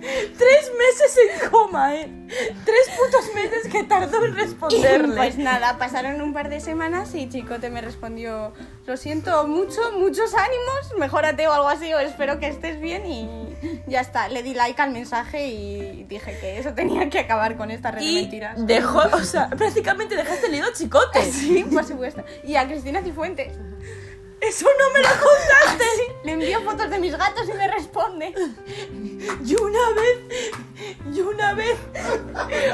Tres 0.00 0.70
meses 0.78 1.18
en 1.18 1.50
coma, 1.50 1.94
¿eh? 1.94 2.10
Tres 2.64 2.90
putos 2.96 3.34
meses 3.34 3.72
que 3.72 3.82
tardó 3.84 4.24
en 4.24 4.34
responderle. 4.34 5.16
Pues 5.16 5.38
nada, 5.38 5.78
pasaron 5.78 6.20
un 6.20 6.32
par 6.32 6.48
de 6.48 6.60
semanas 6.60 7.14
y 7.14 7.28
Chicote 7.28 7.70
me 7.70 7.80
respondió, 7.80 8.52
lo 8.86 8.96
siento 8.96 9.46
mucho, 9.46 9.80
muchos 9.92 10.34
ánimos, 10.34 10.98
mejórate 10.98 11.48
o 11.48 11.52
algo 11.52 11.68
así, 11.68 11.92
o 11.94 11.98
espero 11.98 12.38
que 12.38 12.48
estés 12.48 12.80
bien 12.80 13.06
y 13.06 13.46
ya 13.86 14.00
está. 14.00 14.28
Le 14.28 14.42
di 14.42 14.54
like 14.54 14.80
al 14.80 14.90
mensaje 14.90 15.46
y 15.48 16.04
dije 16.04 16.38
que 16.40 16.58
eso 16.58 16.74
tenía 16.74 17.08
que 17.08 17.20
acabar 17.20 17.56
con 17.56 17.70
esta 17.70 17.90
red 17.90 18.02
de 18.02 18.06
y 18.06 18.14
mentiras. 18.22 18.66
dejó, 18.66 19.00
o 19.12 19.24
sea, 19.24 19.48
prácticamente 19.48 20.14
dejaste 20.14 20.48
leído 20.48 20.68
Chicote. 20.72 21.22
Sí, 21.32 21.64
por 21.72 21.84
supuesto. 21.84 22.24
Y 22.44 22.56
a 22.56 22.66
Cristina 22.66 23.02
Cifuentes. 23.02 23.54
Eso 24.40 24.66
no 24.66 24.92
me 24.92 25.00
lo 25.00 25.08
contaste. 25.08 25.84
Le 26.26 26.32
envío 26.32 26.60
fotos 26.62 26.90
de 26.90 26.98
mis 26.98 27.16
gatos 27.16 27.48
y 27.48 27.56
me 27.56 27.68
responde. 27.68 28.34
Y 29.44 29.54
una 29.54 29.78
vez, 29.94 30.98
y 31.14 31.20
una 31.20 31.54
vez. 31.54 31.78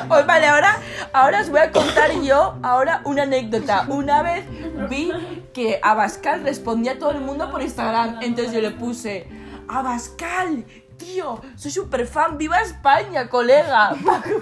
Oh, 0.08 0.24
vale, 0.26 0.46
ahora, 0.46 0.78
ahora 1.12 1.42
os 1.42 1.50
voy 1.50 1.60
a 1.60 1.70
contar 1.70 2.12
yo 2.22 2.58
ahora 2.62 3.02
una 3.04 3.24
anécdota. 3.24 3.84
Una 3.88 4.22
vez 4.22 4.46
vi 4.88 5.12
que 5.52 5.78
Abascal 5.82 6.44
respondía 6.44 6.92
a 6.92 6.98
todo 6.98 7.10
el 7.10 7.20
mundo 7.20 7.50
por 7.50 7.60
Instagram. 7.60 8.22
Entonces 8.22 8.54
yo 8.54 8.62
le 8.62 8.70
puse, 8.70 9.28
Abascal, 9.68 10.64
tío, 10.96 11.42
soy 11.54 11.72
súper 11.72 12.06
fan, 12.06 12.38
viva 12.38 12.58
España, 12.62 13.28
colega. 13.28 13.94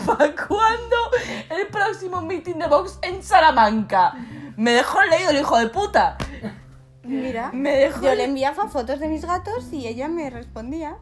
¿Para 0.07 0.37
cuándo 0.37 0.97
el 1.49 1.67
próximo 1.67 2.21
meeting 2.21 2.61
de 2.61 2.69
Vox 2.69 3.01
en 3.03 3.25
Salamanca? 3.25 4.15
Me 4.57 4.71
dejó 4.71 5.03
leído 5.03 5.31
el 5.31 5.39
hijo 5.39 5.59
de 5.59 5.67
puta. 5.67 6.17
Mira, 7.11 7.51
Me 7.53 7.77
dejó 7.77 8.03
yo 8.03 8.15
le 8.15 8.25
enviaba 8.25 8.69
fotos 8.69 9.01
de 9.01 9.09
mis 9.09 9.25
gatos 9.25 9.73
y 9.73 9.87
ella 9.87 10.09
me 10.09 10.31
respondía. 10.31 10.97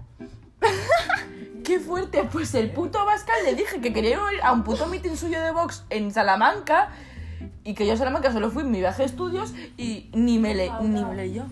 ¡Qué 1.64 1.78
fuerte! 1.80 2.24
Pues 2.24 2.54
el 2.54 2.70
puto 2.70 3.04
Bascal 3.04 3.36
le 3.44 3.54
dije 3.54 3.80
que 3.80 3.92
quería 3.92 4.16
ir 4.16 4.40
a 4.42 4.52
un 4.52 4.64
puto 4.64 4.86
meeting 4.86 5.16
suyo 5.16 5.40
de 5.40 5.52
Vox 5.52 5.84
en 5.90 6.10
Salamanca 6.12 6.88
y 7.62 7.74
que 7.74 7.86
yo 7.86 7.92
a 7.92 7.96
Salamanca 7.96 8.32
solo 8.32 8.50
fui 8.50 8.62
en 8.62 8.70
mi 8.70 8.78
viaje 8.78 9.02
de 9.02 9.06
estudios 9.06 9.52
y 9.76 10.08
ni 10.14 10.38
me, 10.38 10.54
le, 10.54 10.70
ni 10.80 11.04
me 11.04 11.14
leyó. 11.14 11.44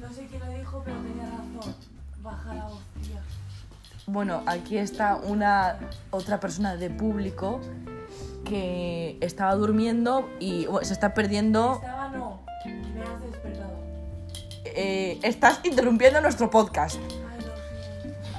No 0.00 0.12
sé 0.12 0.26
quién 0.30 0.40
lo 0.46 0.56
dijo, 0.56 0.80
pero 0.84 0.96
tenía 0.98 1.24
razón. 1.24 1.74
Baja 2.22 2.54
la 2.54 2.64
voz, 2.66 2.80
tía. 3.02 3.20
Bueno, 4.06 4.42
aquí 4.46 4.78
está 4.78 5.16
una 5.16 5.80
otra 6.10 6.38
persona 6.38 6.76
de 6.76 6.90
público 6.90 7.60
que 8.44 9.18
estaba 9.20 9.56
durmiendo 9.56 10.30
y 10.38 10.66
bueno, 10.66 10.86
se 10.86 10.92
está 10.92 11.14
perdiendo. 11.14 11.74
Estaba 11.74 12.08
no. 12.10 12.40
Me 12.64 13.02
has 13.02 13.20
despertado. 13.22 13.47
Eh, 14.80 15.18
estás 15.24 15.58
interrumpiendo 15.64 16.20
nuestro 16.20 16.48
podcast. 16.50 17.00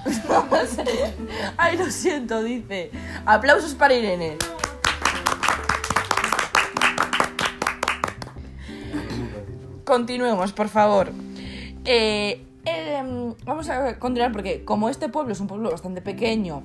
Ay, 1.58 1.78
lo 1.78 1.92
siento. 1.92 2.42
Dice. 2.42 2.92
Aplausos 3.26 3.76
para 3.76 3.94
Irene. 3.94 4.38
Continuemos, 9.84 10.54
por 10.54 10.70
favor. 10.70 11.12
Eh, 11.84 12.46
em, 12.64 13.34
vamos 13.44 13.68
a 13.70 14.00
continuar 14.00 14.32
porque 14.32 14.64
como 14.64 14.88
este 14.88 15.10
pueblo 15.10 15.34
es 15.34 15.42
un 15.42 15.48
pueblo 15.48 15.72
bastante 15.72 16.02
pequeño, 16.02 16.64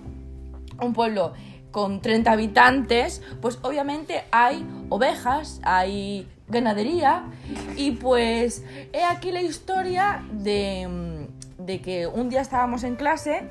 un 0.80 0.92
pueblo 0.92 1.32
con 1.72 2.00
30 2.00 2.30
habitantes, 2.30 3.22
pues 3.40 3.58
obviamente 3.62 4.22
hay 4.30 4.64
ovejas, 4.88 5.60
hay 5.64 6.28
ganadería 6.54 7.24
y 7.76 7.90
pues 7.92 8.64
he 8.92 9.04
aquí 9.04 9.30
la 9.32 9.42
historia 9.42 10.22
de, 10.32 11.26
de 11.58 11.80
que 11.82 12.06
un 12.06 12.30
día 12.30 12.40
estábamos 12.40 12.84
en 12.84 12.96
clase 12.96 13.42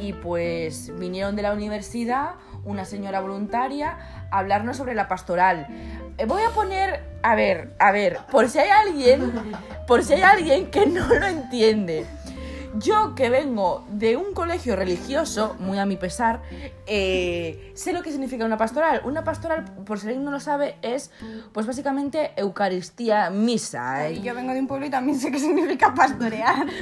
y 0.00 0.14
pues 0.14 0.90
vinieron 0.98 1.36
de 1.36 1.42
la 1.42 1.52
universidad 1.52 2.30
una 2.64 2.84
señora 2.84 3.20
voluntaria 3.20 3.98
a 4.30 4.38
hablarnos 4.38 4.76
sobre 4.76 4.94
la 4.94 5.08
pastoral. 5.08 5.66
Eh, 6.16 6.24
Voy 6.26 6.42
a 6.42 6.50
poner, 6.50 7.02
a 7.22 7.34
ver, 7.34 7.74
a 7.78 7.90
ver, 7.92 8.18
por 8.30 8.48
si 8.48 8.58
hay 8.60 8.70
alguien, 8.70 9.32
por 9.86 10.04
si 10.04 10.14
hay 10.14 10.22
alguien 10.22 10.70
que 10.70 10.86
no 10.86 11.06
lo 11.08 11.26
entiende. 11.26 12.06
Yo 12.74 13.14
que 13.14 13.28
vengo 13.28 13.84
de 13.88 14.16
un 14.16 14.32
colegio 14.32 14.76
religioso, 14.76 15.56
muy 15.58 15.78
a 15.78 15.84
mi 15.84 15.96
pesar, 15.96 16.40
eh, 16.86 17.72
sé 17.74 17.92
lo 17.92 18.02
que 18.02 18.10
significa 18.10 18.44
una 18.44 18.56
pastoral. 18.56 19.02
Una 19.04 19.24
pastoral, 19.24 19.64
por 19.84 19.98
si 19.98 20.06
alguien 20.06 20.24
no 20.24 20.30
lo 20.30 20.40
sabe, 20.40 20.76
es 20.82 21.10
pues 21.52 21.66
básicamente 21.66 22.32
Eucaristía, 22.36 23.28
misa. 23.30 24.08
Y 24.10 24.22
yo 24.22 24.34
vengo 24.34 24.54
de 24.54 24.60
un 24.60 24.66
pueblo 24.66 24.86
y 24.86 24.90
también 24.90 25.18
sé 25.20 25.30
qué 25.30 25.38
significa 25.38 25.94
pastorear. 25.94 26.66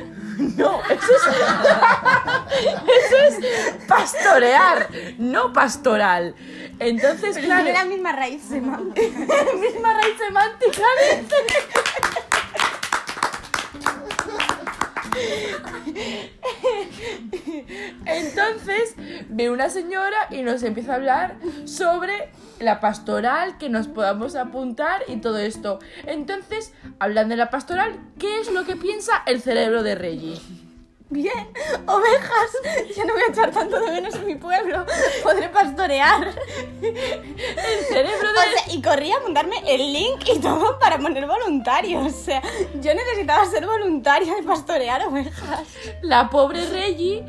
No, 0.57 0.81
eso 0.85 0.95
es, 0.95 1.27
eso 3.05 3.17
es 3.29 3.37
pastorear, 3.87 4.89
no 5.19 5.53
pastoral. 5.53 6.35
Entonces, 6.79 7.37
claro, 7.39 7.65
Tiene 7.65 7.79
la 7.79 7.85
misma 7.85 8.13
raíz 8.13 8.43
semántica. 8.43 9.19
misma 9.61 9.93
raíz 9.93 10.17
semántica. 10.19 10.83
dice. 11.21 11.37
Entonces 18.07 18.95
ve 19.29 19.51
una 19.51 19.71
señora 19.71 20.29
y 20.31 20.43
nos 20.43 20.63
empieza 20.63 20.93
a 20.93 20.97
hablar 20.97 21.37
sobre 21.65 22.31
la 22.59 22.81
pastoral, 22.81 23.59
que 23.59 23.69
nos 23.69 23.89
podamos 23.89 24.37
apuntar 24.37 25.03
y 25.09 25.17
todo 25.17 25.39
esto. 25.39 25.79
Entonces, 26.07 26.73
hablando 26.99 27.33
de 27.33 27.39
la 27.39 27.51
pastoral, 27.51 27.99
¿qué 28.19 28.41
es 28.41 28.53
lo 28.53 28.65
que 28.65 28.77
piensa 28.77 29.23
el 29.27 29.41
cerebro 29.41 29.83
de 29.83 29.95
Reggie? 29.95 30.70
Bien, 31.11 31.49
ovejas. 31.87 32.51
Ya 32.97 33.05
no 33.05 33.15
voy 33.15 33.23
a 33.23 33.33
echar 33.33 33.51
tanto 33.51 33.81
de 33.81 33.91
menos 33.91 34.15
en 34.15 34.27
mi 34.27 34.37
pueblo. 34.37 34.87
Podré 35.25 35.49
pastorear. 35.49 36.33
El 36.81 37.85
cerebro 37.89 38.33
de... 38.33 38.39
O 38.39 38.53
sea, 38.53 38.75
y 38.75 38.81
corrí 38.81 39.11
a 39.11 39.19
mandarme 39.19 39.57
el 39.67 39.93
link 39.93 40.23
y 40.33 40.39
todo 40.39 40.79
para 40.79 40.99
poner 40.99 41.27
voluntarios. 41.27 42.07
O 42.07 42.25
sea, 42.25 42.41
yo 42.75 42.95
necesitaba 42.95 43.45
ser 43.47 43.67
voluntaria 43.67 44.37
de 44.37 44.45
pastorear 44.45 45.05
ovejas. 45.09 45.67
La 46.03 46.31
pobre 46.31 46.65
Reggie 46.67 47.25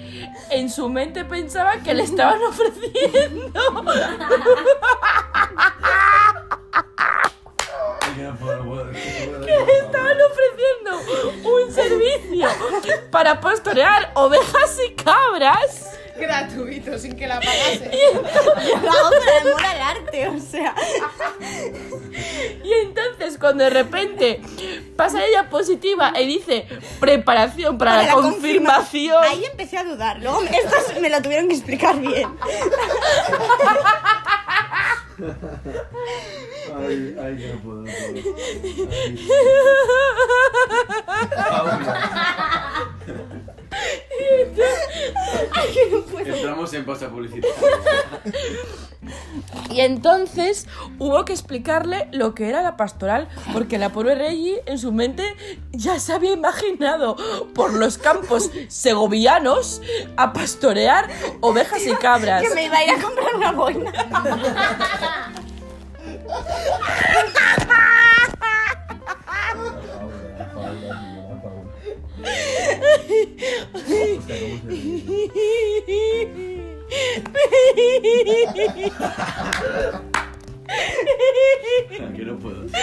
en 0.52 0.70
su 0.70 0.88
mente 0.88 1.26
pensaba 1.26 1.78
que 1.78 1.96
le 1.96 2.04
estaban 2.04 2.39
ofreciendo 2.44 3.62
un 11.44 11.74
servicio 11.74 12.48
para 13.10 13.40
pastorear 13.42 14.12
ovejas 14.16 14.78
y 14.88 14.94
cabras. 14.94 15.88
Gratuito, 16.18 17.00
sin 17.00 17.16
que 17.16 17.26
la 17.26 17.40
pagase. 17.40 17.90
Hago 18.76 19.10
por 19.10 19.30
amor 19.50 19.66
al 19.66 19.82
arte, 19.82 20.28
o 20.28 20.40
sea. 20.40 20.76
Y 22.64 22.74
entonces 22.74 23.38
cuando 23.40 23.64
de 23.64 23.70
repente 23.72 24.42
pasa 24.96 25.20
la 25.20 25.26
diapositiva 25.28 26.14
y 26.20 26.28
dice 26.28 26.68
preparación 27.00 27.78
para, 27.78 27.92
Para 27.92 28.04
la, 28.04 28.08
la 28.10 28.22
confirmación. 28.22 29.24
Ahí 29.24 29.46
empecé 29.46 29.78
a 29.78 29.84
dudar. 29.84 30.20
Luego 30.22 30.44
estos 30.44 31.00
me 31.02 31.10
lo 31.10 31.22
tuvieron 31.22 31.48
que 31.48 31.56
explicar 31.56 31.98
bien. 31.98 32.30
Ay, 36.78 37.16
ay, 37.22 37.38
que 37.38 37.54
no 37.54 37.60
puedo, 37.62 37.82
no 37.82 37.92
puedo. 37.92 38.22
Ay, 45.54 45.74
que 45.74 45.90
no 45.90 46.02
puedo. 46.04 46.34
Entramos 46.34 46.74
en 46.74 46.86
pausa 46.86 47.10
publicitaria. 47.10 47.56
Y 49.70 49.82
entonces 49.82 50.68
hubo 51.00 51.26
que 51.26 51.34
explicarle 51.34 52.08
lo 52.12 52.36
que 52.36 52.50
era 52.50 52.62
la 52.62 52.78
pastoral, 52.78 53.28
porque 53.54 53.78
la 53.78 53.90
pobre 53.90 54.16
Reggie 54.16 54.62
en 54.66 54.78
su 54.78 54.92
mente 54.92 55.24
ya 55.72 56.00
se 56.00 56.14
había 56.14 56.34
imaginado 56.34 57.16
por 57.54 57.74
los 57.74 57.98
campos 57.98 58.52
segovianos 58.68 59.82
a 60.18 60.34
pastorear 60.34 61.10
ovejas 61.40 61.88
y 61.88 61.94
cabras. 61.96 62.44
Que 62.44 62.54
me 62.54 62.66
iba 62.66 62.78
a 62.78 62.84
ir 62.84 62.92
a 62.92 63.02
comprar 63.02 63.36
una 63.36 63.52
boina. 63.54 63.92
No 82.32 82.38
puedo. 82.40 82.66
Esto 82.66 82.78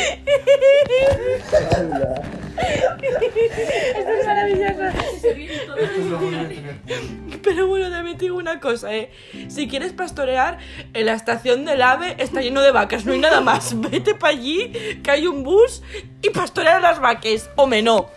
es 4.13 4.27
maravilloso. 4.27 4.83
Se 5.21 5.33
viene 5.33 5.59
todo 5.59 5.77
Esto 5.77 6.01
es 6.01 6.07
lo 6.07 6.19
bueno 6.19 6.43
de 6.43 6.55
tener 6.55 6.77
público. 6.77 7.41
Pero 7.43 7.67
bueno, 7.67 7.91
también 7.91 8.19
te 8.19 8.25
digo 8.27 8.37
una 8.37 8.61
cosa, 8.61 8.95
¿eh? 8.95 9.11
Si 9.49 9.69
quieres 9.69 9.93
pastorear, 9.93 10.59
en 10.93 11.07
la 11.07 11.15
estación 11.15 11.65
del 11.65 11.81
AVE 11.81 12.17
está 12.19 12.43
lleno 12.43 12.61
de 12.61 12.73
vacas, 12.73 13.07
no 13.07 13.13
hay 13.13 13.21
nada 13.21 13.41
más. 13.41 13.81
Vete 13.81 14.15
para 14.15 14.35
allí, 14.35 15.01
que 15.03 15.11
hay 15.11 15.27
un 15.27 15.45
bus 15.45 15.83
y 16.21 16.29
pastorea 16.31 16.79
las 16.81 17.01
vacas, 17.01 17.49
o 17.57 17.67
no. 17.67 18.11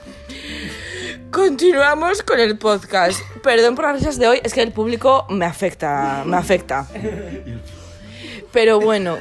Continuamos 1.32 2.24
con 2.24 2.42
el 2.42 2.58
podcast. 2.58 3.22
Perdón 3.42 3.76
por 3.76 3.86
las 3.86 3.96
risas 3.96 4.20
de 4.20 4.28
hoy, 4.28 4.42
es 4.44 4.54
que 4.54 4.62
el 4.62 4.74
público 4.74 5.26
me 5.30 5.46
afecta, 5.46 6.24
me 6.26 6.36
afecta. 6.36 6.88
Pero 8.52 8.82
bueno, 8.82 9.18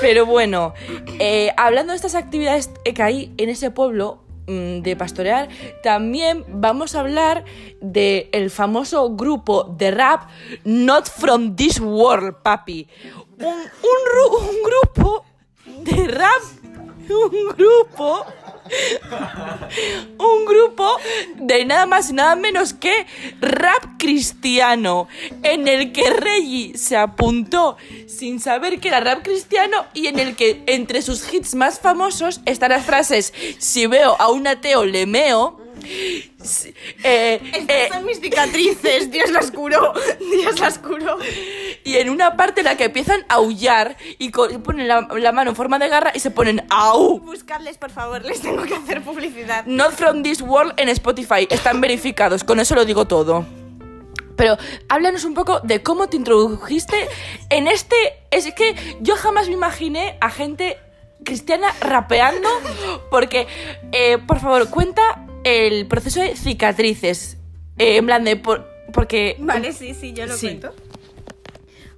pero 0.00 0.26
bueno, 0.26 0.74
eh, 1.18 1.52
hablando 1.56 1.92
de 1.92 1.96
estas 1.96 2.14
actividades 2.14 2.70
que 2.94 3.02
hay 3.02 3.34
en 3.36 3.48
ese 3.48 3.72
pueblo 3.72 4.22
mm, 4.46 4.82
de 4.82 4.94
pastorear, 4.94 5.48
también 5.82 6.44
vamos 6.46 6.94
a 6.94 7.00
hablar 7.00 7.44
del 7.80 8.50
famoso 8.50 9.16
grupo 9.16 9.64
de 9.64 9.90
rap 9.90 10.28
Not 10.64 11.10
From 11.10 11.56
This 11.56 11.80
World, 11.80 12.36
papi. 12.42 12.86
Un, 13.38 13.46
un 13.46 13.60
un 14.38 14.56
grupo 14.62 15.24
de 15.66 16.06
rap, 16.06 16.42
un 17.08 17.56
grupo 17.56 18.24
un 20.18 20.44
grupo 20.44 20.88
de 21.36 21.64
nada 21.64 21.86
más 21.86 22.10
y 22.10 22.12
nada 22.12 22.36
menos 22.36 22.74
que 22.74 23.06
rap 23.40 23.84
cristiano, 23.98 25.08
en 25.42 25.68
el 25.68 25.92
que 25.92 26.10
Reggie 26.10 26.76
se 26.76 26.96
apuntó 26.96 27.76
sin 28.06 28.40
saber 28.40 28.80
que 28.80 28.88
era 28.88 29.00
rap 29.00 29.22
cristiano 29.22 29.86
y 29.94 30.06
en 30.06 30.18
el 30.18 30.36
que 30.36 30.62
entre 30.66 31.02
sus 31.02 31.32
hits 31.32 31.54
más 31.54 31.80
famosos 31.80 32.40
están 32.46 32.70
las 32.70 32.84
frases 32.84 33.32
si 33.58 33.86
veo 33.86 34.16
a 34.18 34.30
un 34.30 34.46
ateo 34.46 34.84
le 34.84 35.06
meo. 35.06 35.58
eh, 35.82 36.70
eh, 37.04 37.40
Estas 37.54 37.88
son 37.88 38.04
mis 38.04 38.20
cicatrices. 38.20 39.10
Dios 39.10 39.30
las 39.30 39.50
curó. 39.50 39.94
Dios 40.20 40.60
las 40.60 40.78
curó. 40.78 41.18
y 41.84 41.96
en 41.96 42.10
una 42.10 42.36
parte 42.36 42.60
en 42.60 42.66
la 42.66 42.76
que 42.76 42.84
empiezan 42.84 43.24
a 43.28 43.34
aullar 43.34 43.96
y, 44.18 44.30
co- 44.30 44.50
y 44.50 44.58
ponen 44.58 44.86
la, 44.88 45.08
la 45.16 45.32
mano 45.32 45.50
en 45.50 45.56
forma 45.56 45.78
de 45.78 45.88
garra 45.88 46.12
y 46.14 46.20
se 46.20 46.30
ponen 46.30 46.64
au. 46.70 47.20
Buscadles, 47.20 47.78
por 47.78 47.90
favor. 47.90 48.24
Les 48.24 48.40
tengo 48.40 48.62
que 48.64 48.74
hacer 48.74 49.02
publicidad. 49.02 49.64
Not 49.66 49.92
from 49.92 50.22
this 50.22 50.40
world 50.42 50.72
en 50.76 50.88
Spotify. 50.90 51.46
Están 51.50 51.80
verificados. 51.82 52.44
Con 52.44 52.60
eso 52.60 52.74
lo 52.74 52.84
digo 52.84 53.06
todo. 53.06 53.46
Pero 54.36 54.56
háblanos 54.88 55.24
un 55.24 55.34
poco 55.34 55.60
de 55.60 55.82
cómo 55.82 56.08
te 56.08 56.16
introdujiste 56.16 56.96
en 57.50 57.66
este... 57.68 57.94
Es 58.30 58.52
que 58.54 58.74
yo 59.00 59.16
jamás 59.16 59.48
me 59.48 59.52
imaginé 59.54 60.16
a 60.22 60.30
gente 60.30 60.78
cristiana 61.24 61.68
rapeando 61.82 62.48
porque, 63.10 63.46
eh, 63.92 64.16
por 64.26 64.40
favor, 64.40 64.70
cuenta 64.70 65.02
el 65.44 65.86
proceso 65.88 66.20
de 66.20 66.36
cicatrices. 66.36 67.36
Eh, 67.76 67.96
en 67.96 68.06
plan 68.06 68.24
de... 68.24 68.36
Por, 68.36 68.66
porque... 68.94 69.36
Vale, 69.40 69.72
sí, 69.74 69.92
sí, 69.94 70.14
yo 70.14 70.24
lo 70.24 70.34
Sí. 70.36 70.46
cuento. 70.46 70.74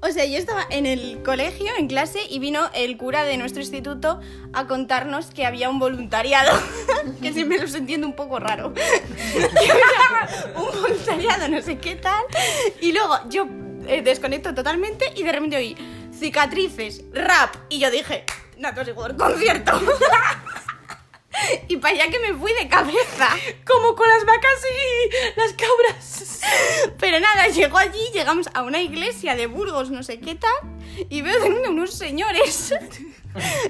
O 0.04 0.10
sea, 0.10 0.24
yo 0.24 0.36
estaba 0.36 0.66
en 0.68 0.84
el 0.84 1.22
colegio, 1.22 1.70
en 1.78 1.86
clase, 1.86 2.18
y 2.28 2.40
vino 2.40 2.68
el 2.74 2.96
cura 2.96 3.22
de 3.22 3.36
nuestro 3.36 3.62
instituto 3.62 4.18
a 4.52 4.66
contarnos 4.66 5.26
que 5.26 5.46
había 5.46 5.70
un 5.70 5.78
voluntariado, 5.78 6.58
que 7.22 7.32
siempre 7.32 7.60
los 7.60 7.72
entiendo 7.76 8.08
un 8.08 8.14
poco 8.14 8.40
raro. 8.40 8.74
Un 10.56 10.82
voluntariado, 10.82 11.48
no 11.48 11.62
sé 11.62 11.78
qué 11.78 11.94
tal. 11.94 12.24
Y 12.80 12.92
luego 12.92 13.16
yo 13.28 13.46
eh, 13.86 14.02
desconecto 14.02 14.52
totalmente 14.54 15.12
y 15.14 15.22
de 15.22 15.30
repente 15.32 15.56
oí 15.56 15.76
cicatrices, 16.12 17.04
rap, 17.12 17.54
y 17.68 17.78
yo 17.78 17.90
dije, 17.90 18.24
Natos 18.58 18.88
Igor, 18.88 19.16
concierto. 19.16 19.72
Y 21.68 21.76
para 21.76 21.94
allá 21.94 22.11
que 22.11 22.18
me 22.18 22.35
fui 22.35 22.52
de 22.55 22.68
cabeza. 22.68 23.28
Como 23.66 23.94
con 23.94 24.09
las 24.09 24.24
vacas 24.24 24.61
y 24.64 25.38
las 25.40 25.52
cabras. 25.52 26.40
Pero 26.98 27.20
nada, 27.20 27.48
llegó 27.48 27.78
allí, 27.78 28.00
llegamos 28.12 28.48
a 28.55 28.62
una 28.62 28.81
iglesia 28.83 29.35
de 29.35 29.46
Burgos, 29.46 29.90
no 29.90 30.02
sé 30.02 30.20
qué 30.20 30.35
tal, 30.35 30.52
y 31.09 31.22
veo 31.22 31.40
de 31.40 31.68
unos 31.68 31.94
señores 31.94 32.74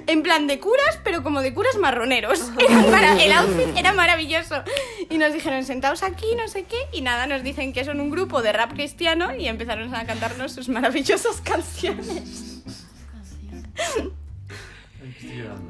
en 0.07 0.23
plan 0.23 0.47
de 0.47 0.59
curas, 0.59 0.99
pero 1.05 1.23
como 1.23 1.41
de 1.43 1.55
curas 1.55 1.77
marroneros. 1.77 2.51
El 3.21 3.33
outfit 3.33 3.77
era 3.77 3.93
maravilloso. 3.93 4.63
Y 5.11 5.19
nos 5.19 5.33
dijeron, 5.33 5.65
sentaos 5.65 6.03
aquí, 6.03 6.27
no 6.37 6.49
sé 6.49 6.65
qué, 6.65 6.79
y 6.93 7.01
nada, 7.03 7.27
nos 7.27 7.43
dicen 7.43 7.73
que 7.73 7.85
son 7.85 8.01
un 8.01 8.11
grupo 8.11 8.43
de 8.43 8.53
rap 8.53 8.73
cristiano 8.73 9.35
y 9.35 9.49
empezaron 9.49 9.95
a 9.95 10.05
cantarnos 10.07 10.53
sus 10.53 10.69
maravillosas 10.69 11.41
canciones. 11.41 12.63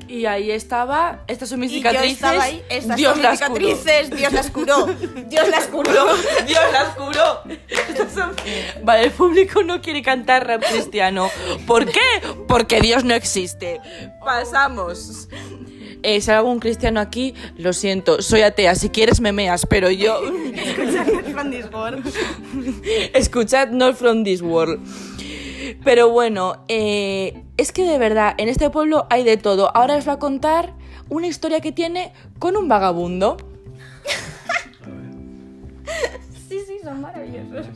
Y 0.09 0.27
ahí 0.27 0.51
estaba, 0.51 1.23
estas 1.27 1.49
son 1.49 1.61
mis 1.61 1.71
Y 1.73 1.81
yo 1.81 1.89
cicatrices. 1.91 2.13
estaba 2.15 2.43
ahí, 2.43 2.63
estas 2.69 2.97
Dios 2.97 3.15
son 3.15 3.23
mis 3.23 3.31
curó. 3.41 3.67
Dios 4.17 4.33
las 4.33 4.51
curó, 4.51 4.87
Dios 5.27 5.49
las 5.51 5.69
curó. 5.69 6.07
Dios 6.47 6.61
las 6.75 6.95
curó. 6.95 8.33
Vale, 8.85 9.05
el 9.05 9.11
público 9.13 9.63
no 9.63 9.81
quiere 9.81 10.03
cantar 10.03 10.47
rap 10.47 10.63
cristiano. 10.71 11.31
¿Por 11.67 11.87
qué? 11.87 12.01
Porque 12.47 12.81
Dios 12.81 13.05
no 13.05 13.15
existe. 13.15 13.81
Pasamos. 14.25 15.29
Eh, 16.03 16.21
si 16.21 16.31
hay 16.31 16.37
algún 16.39 16.59
cristiano 16.59 17.01
aquí, 17.01 17.35
lo 17.57 17.73
siento, 17.73 18.23
soy 18.23 18.43
atea. 18.43 18.75
Si 18.75 18.91
quieres 18.91 19.21
me 19.21 19.33
meas, 19.33 19.67
pero 19.67 19.89
yo. 19.91 20.21
Fan 21.33 21.51
Discord. 21.53 22.01
Escuchad 23.15 23.69
Not 23.69 23.97
From 23.97 24.25
This 24.25 24.43
World. 24.43 24.81
Pero 25.85 26.11
bueno, 26.11 26.65
eh, 26.69 27.45
es 27.57 27.73
que 27.73 27.85
de 27.85 27.99
verdad, 27.99 28.35
en 28.39 28.49
este 28.49 28.71
pueblo 28.71 29.07
hay 29.11 29.25
de 29.25 29.37
todo. 29.37 29.75
Ahora 29.77 29.97
os 29.97 30.05
voy 30.05 30.15
a 30.15 30.19
contar 30.19 30.75
una 31.09 31.27
historia 31.27 31.61
que 31.61 31.73
tiene 31.73 32.13
con 32.39 32.57
un 32.57 32.69
vagabundo. 32.69 33.37
Sí, 36.49 36.59
sí, 36.67 36.79
son 36.83 37.01
maravillosos. 37.01 37.67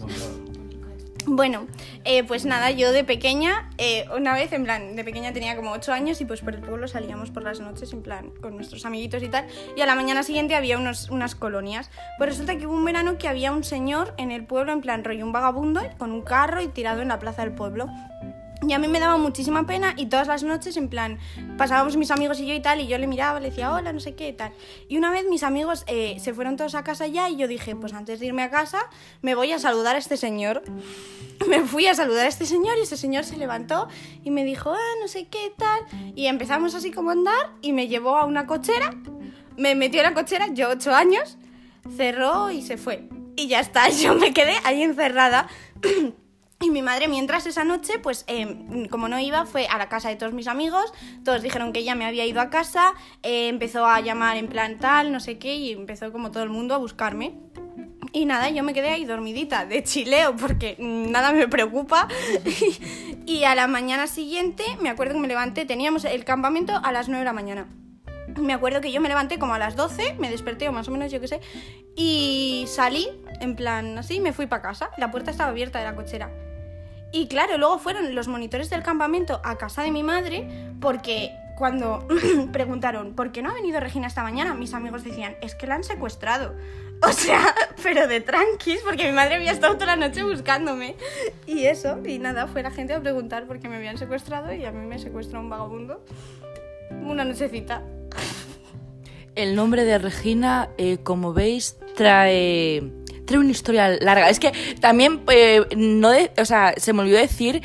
Bueno, 1.29 1.67
eh, 2.05 2.23
pues 2.23 2.45
nada, 2.45 2.71
yo 2.71 2.93
de 2.93 3.03
pequeña, 3.03 3.69
eh, 3.79 4.05
una 4.17 4.33
vez, 4.33 4.53
en 4.53 4.63
plan, 4.63 4.95
de 4.95 5.03
pequeña 5.03 5.33
tenía 5.33 5.57
como 5.57 5.73
8 5.73 5.93
años 5.93 6.21
y 6.21 6.25
pues 6.25 6.41
por 6.41 6.55
el 6.55 6.61
pueblo 6.61 6.87
salíamos 6.87 7.33
por 7.33 7.43
las 7.43 7.59
noches, 7.59 7.93
en 7.93 8.03
plan, 8.03 8.31
con 8.41 8.55
nuestros 8.55 8.87
amiguitos 8.87 9.25
y 9.25 9.29
tal, 9.29 9.45
y 9.77 9.81
a 9.81 9.87
la 9.87 9.97
mañana 9.97 10.23
siguiente 10.23 10.55
había 10.55 10.79
unos, 10.79 11.11
unas 11.11 11.35
colonias. 11.35 11.91
Pues 12.17 12.31
resulta 12.31 12.57
que 12.57 12.69
hubo 12.69 12.77
un 12.77 12.85
verano 12.85 13.19
que 13.19 13.27
había 13.27 13.51
un 13.51 13.65
señor 13.65 14.15
en 14.19 14.31
el 14.31 14.47
pueblo, 14.47 14.73
en 14.73 14.81
plan, 14.83 15.03
rollo 15.03 15.27
un 15.27 15.33
vagabundo, 15.33 15.81
con 15.99 16.13
un 16.13 16.23
carro 16.23 16.63
y 16.63 16.69
tirado 16.69 17.03
en 17.03 17.09
la 17.09 17.19
plaza 17.19 17.43
del 17.43 17.55
pueblo. 17.55 17.89
Y 18.63 18.73
a 18.73 18.79
mí 18.79 18.89
me 18.89 18.99
daba 19.01 19.19
muchísima 19.19 19.67
pena 19.67 19.95
y 19.97 20.07
todas 20.07 20.29
las 20.29 20.43
noches, 20.43 20.77
en 20.77 20.89
plan, 20.89 21.19
pasábamos 21.59 21.97
mis 21.97 22.11
amigos 22.11 22.41
y 22.41 22.47
yo 22.47 22.55
y 22.55 22.61
tal, 22.61 22.81
y 22.81 22.87
yo 22.87 22.97
le 22.97 23.07
miraba, 23.07 23.39
le 23.39 23.51
decía, 23.51 23.73
hola, 23.73 23.93
no 23.93 24.01
sé 24.01 24.15
qué 24.15 24.33
tal. 24.33 24.53
Y 24.89 24.97
una 24.97 25.11
vez 25.11 25.27
mis 25.29 25.43
amigos 25.43 25.85
eh, 25.87 26.17
se 26.21 26.33
fueron 26.33 26.57
todos 26.57 26.75
a 26.75 26.83
casa 26.83 27.07
ya 27.07 27.29
y 27.29 27.37
yo 27.37 27.49
dije, 27.49 27.77
pues 27.77 27.93
antes 27.93 28.19
de 28.19 28.27
irme 28.27 28.43
a 28.43 28.51
casa, 28.51 28.79
me 29.21 29.35
voy 29.35 29.53
a 29.53 29.59
saludar 29.59 29.95
a 29.97 29.99
este 29.99 30.17
señor. 30.17 30.63
Me 31.49 31.61
fui 31.61 31.87
a 31.87 31.95
saludar 31.95 32.25
a 32.25 32.29
este 32.29 32.47
señor 32.47 32.79
y 32.79 32.83
ese 32.83 32.97
señor 32.97 33.25
se 33.25 33.37
levantó 33.37 33.89
y 34.25 34.31
me 34.31 34.43
dijo, 34.43 34.73
ah, 34.73 34.95
no 35.03 35.07
sé 35.07 35.29
qué 35.29 35.53
tal. 35.57 35.81
Y 36.15 36.27
empezamos 36.29 36.75
así 36.75 36.91
como 36.91 37.11
a 37.11 37.13
andar 37.13 37.53
y 37.61 37.75
me 37.75 37.89
llevó 37.89 38.17
a 38.17 38.25
una 38.25 38.47
cochera, 38.47 38.95
me 39.59 39.75
metió 39.75 40.01
en 40.01 40.07
la 40.07 40.15
cochera, 40.15 40.49
yo 40.55 40.71
ocho 40.71 40.95
años, 40.95 41.37
cerró 41.95 42.51
y 42.51 42.63
se 42.63 42.79
fue. 42.79 43.09
Y 43.37 43.49
ya 43.49 43.61
está, 43.61 43.89
yo 43.91 44.15
me 44.15 44.33
quedé 44.33 44.55
ahí 44.65 44.83
encerrada. 44.83 45.47
Y 46.61 46.71
mi 46.71 46.81
madre, 46.81 47.07
mientras 47.07 47.47
esa 47.47 47.65
noche, 47.65 47.99
pues 47.99 48.25
eh, 48.29 48.89
como 48.91 49.09
no 49.09 49.21
iba, 49.21 49.45
fue 49.45 49.67
a 49.67 49.77
la 49.77 49.91
casa 49.91 50.09
de 50.09 50.17
todos 50.17 50.33
mis 50.33 50.49
amigos, 50.49 50.93
todos 51.23 51.43
dijeron 51.43 51.73
que 51.73 51.81
ella 51.81 51.95
me 51.95 52.07
había 52.07 52.25
ido 52.25 52.41
a 52.41 52.49
casa, 52.49 52.95
eh, 53.23 53.49
empezó 53.49 53.85
a 53.85 54.01
llamar 54.01 54.39
en 54.39 54.49
plan 54.49 54.79
tal, 54.79 55.13
no 55.13 55.21
sé 55.21 55.39
qué, 55.39 55.55
y 55.55 55.73
empezó 55.73 56.13
como 56.13 56.31
todo 56.31 56.45
el 56.45 56.49
mundo 56.49 56.75
a 56.75 56.79
buscarme. 56.79 57.35
Y 58.13 58.25
nada, 58.25 58.49
yo 58.49 58.63
me 58.63 58.73
quedé 58.73 58.89
ahí 58.89 59.05
dormidita, 59.05 59.67
de 59.67 59.83
chileo, 59.83 60.35
porque 60.37 60.77
nada 60.79 61.33
me 61.33 61.47
preocupa. 61.47 62.09
y 63.27 63.45
a 63.45 63.55
la 63.55 63.67
mañana 63.67 64.07
siguiente, 64.07 64.65
me 64.81 64.89
acuerdo 64.89 65.13
que 65.13 65.21
me 65.21 65.29
levanté, 65.29 65.67
teníamos 65.67 66.07
el 66.07 66.25
campamento 66.25 66.81
a 66.83 66.91
las 66.91 67.09
9 67.09 67.19
de 67.19 67.25
la 67.27 67.33
mañana. 67.35 67.69
Me 68.41 68.55
acuerdo 68.55 68.81
que 68.81 68.91
yo 68.91 69.03
me 69.03 69.09
levanté 69.09 69.39
como 69.39 69.53
a 69.53 69.59
las 69.59 69.77
12, 69.77 70.15
me 70.19 70.31
desperté 70.31 70.69
o 70.71 70.73
más 70.73 70.89
o 70.89 70.91
menos, 70.91 71.13
yo 71.13 71.21
qué 71.21 71.29
sé, 71.29 71.41
y 71.95 72.65
salí, 72.67 73.09
en 73.41 73.57
plan 73.57 73.99
así, 73.99 74.21
me 74.21 74.33
fui 74.33 74.47
para 74.47 74.63
casa. 74.63 74.91
La 74.97 75.11
puerta 75.11 75.31
estaba 75.31 75.51
abierta 75.51 75.79
de 75.79 75.85
la 75.85 75.95
cochera. 75.95 76.46
Y 77.17 77.29
claro, 77.29 77.57
luego 77.57 77.79
fueron 77.79 78.15
los 78.15 78.29
monitores 78.29 78.69
del 78.69 78.83
campamento 78.83 79.41
a 79.43 79.57
casa 79.57 79.83
de 79.83 79.91
mi 79.91 80.03
madre 80.03 80.47
porque 80.83 81.33
cuando 81.57 82.07
preguntaron 82.53 83.15
¿por 83.15 83.33
qué 83.33 83.41
no 83.41 83.49
ha 83.49 83.55
venido 83.55 83.81
Regina 83.81 84.07
esta 84.07 84.23
mañana? 84.23 84.53
Mis 84.53 84.75
amigos 84.75 85.03
decían, 85.03 85.35
es 85.41 85.55
que 85.55 85.67
la 85.67 85.77
han 85.77 85.85
secuestrado. 85.85 86.55
O 87.03 87.13
sea, 87.13 87.55
pero 87.83 88.09
de 88.09 88.23
tranquis, 88.23 88.81
porque 88.83 89.07
mi 89.07 89.13
madre 89.13 89.35
había 89.35 89.53
estado 89.53 89.75
toda 89.75 89.97
la 89.97 90.09
noche 90.09 90.23
buscándome. 90.23 90.97
Y 91.47 91.65
eso, 91.65 91.99
y 92.07 92.19
nada, 92.19 92.47
fue 92.47 92.63
la 92.63 92.71
gente 92.71 92.95
a 92.95 93.01
preguntar 93.01 93.47
por 93.47 93.61
qué 93.61 93.69
me 93.69 93.77
habían 93.77 93.99
secuestrado 93.99 94.55
y 94.55 94.65
a 94.65 94.73
mí 94.73 94.87
me 94.87 94.99
secuestró 94.99 95.41
un 95.41 95.51
vagabundo. 95.51 96.03
Una 97.03 97.23
nochecita. 97.27 97.83
El 99.35 99.57
nombre 99.57 99.85
de 99.85 99.99
Regina, 99.99 100.71
eh, 100.79 100.97
como 101.03 101.35
veis, 101.35 101.77
trae, 101.97 102.91
trae 103.27 103.39
una 103.39 103.51
historia 103.51 103.89
larga. 104.01 104.31
Es 104.31 104.39
que 104.41 104.53
también, 104.81 105.23
eh, 105.31 105.63
no 105.77 106.11
de- 106.11 106.31
o 106.39 106.45
sea, 106.45 106.75
se 106.77 106.93
me 106.93 107.01
olvidó 107.03 107.19
decir 107.19 107.63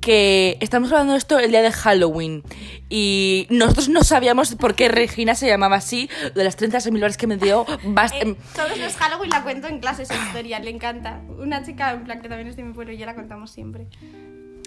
que 0.00 0.56
estamos 0.60 0.90
hablando 0.92 1.12
de 1.12 1.18
esto 1.18 1.38
el 1.38 1.50
día 1.50 1.60
de 1.62 1.70
Halloween. 1.72 2.42
Y 2.88 3.46
nosotros 3.50 3.88
no 3.90 4.02
sabíamos 4.02 4.54
por 4.54 4.74
qué 4.74 4.88
Regina 4.88 5.34
se 5.34 5.46
llamaba 5.46 5.76
así. 5.76 6.08
De 6.34 6.42
las 6.42 6.56
36.000 6.56 7.02
horas 7.04 7.16
que 7.18 7.26
me 7.26 7.36
dio, 7.36 7.66
Eh, 7.68 8.34
todos 8.56 8.78
los 8.78 8.96
Halloween 8.96 9.30
la 9.30 9.42
cuento 9.42 9.68
en 9.68 9.78
clases 9.80 10.10
esa 10.10 10.24
historia, 10.26 10.58
le 10.60 10.70
encanta. 10.70 11.20
Una 11.38 11.62
chica 11.62 11.92
en 11.92 12.04
plan 12.04 12.22
que 12.22 12.28
también 12.28 12.48
es 12.48 12.56
de 12.56 12.62
mi 12.62 12.72
pueblo 12.72 12.92
y 12.92 12.96
ya 12.96 13.06
la 13.06 13.14
contamos 13.14 13.50
siempre. 13.50 13.86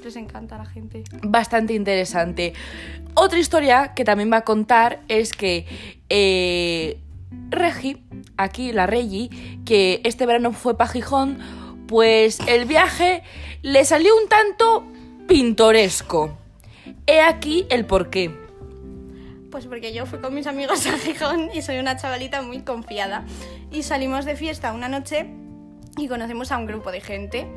Les 0.03 0.15
encanta 0.17 0.55
a 0.55 0.59
la 0.59 0.65
gente. 0.65 1.03
bastante 1.23 1.73
interesante. 1.73 2.53
Otra 3.15 3.39
historia 3.39 3.93
que 3.95 4.03
también 4.03 4.31
va 4.31 4.37
a 4.37 4.43
contar 4.43 4.99
es 5.07 5.31
que 5.33 5.65
eh, 6.09 6.97
Regi, 7.49 8.03
aquí 8.37 8.71
la 8.71 8.87
Regi, 8.87 9.29
que 9.65 10.01
este 10.03 10.25
verano 10.25 10.53
fue 10.53 10.77
para 10.77 10.91
Gijón, 10.91 11.39
pues 11.87 12.39
el 12.47 12.65
viaje 12.65 13.23
le 13.61 13.85
salió 13.85 14.15
un 14.17 14.27
tanto 14.27 14.85
pintoresco. 15.27 16.37
He 17.05 17.21
aquí 17.21 17.65
el 17.69 17.85
porqué. 17.85 18.35
Pues 19.51 19.67
porque 19.67 19.93
yo 19.93 20.05
fui 20.05 20.19
con 20.19 20.33
mis 20.33 20.47
amigos 20.47 20.85
a 20.87 20.97
Gijón 20.97 21.49
y 21.53 21.61
soy 21.61 21.77
una 21.77 21.95
chavalita 21.95 22.41
muy 22.41 22.61
confiada. 22.61 23.25
Y 23.71 23.83
salimos 23.83 24.25
de 24.25 24.35
fiesta 24.35 24.73
una 24.73 24.89
noche 24.89 25.27
y 25.97 26.07
conocemos 26.07 26.51
a 26.51 26.57
un 26.57 26.65
grupo 26.65 26.91
de 26.91 27.01
gente. 27.01 27.47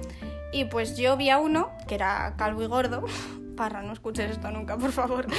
Y 0.52 0.66
pues 0.66 0.96
yo 0.96 1.16
vi 1.16 1.30
a 1.30 1.38
uno, 1.38 1.70
que 1.88 1.94
era 1.94 2.34
calvo 2.36 2.62
y 2.62 2.66
gordo. 2.66 3.04
Parra, 3.56 3.82
no 3.82 3.94
escuches 3.94 4.30
esto 4.30 4.50
nunca, 4.50 4.76
por 4.76 4.92
favor. 4.92 5.26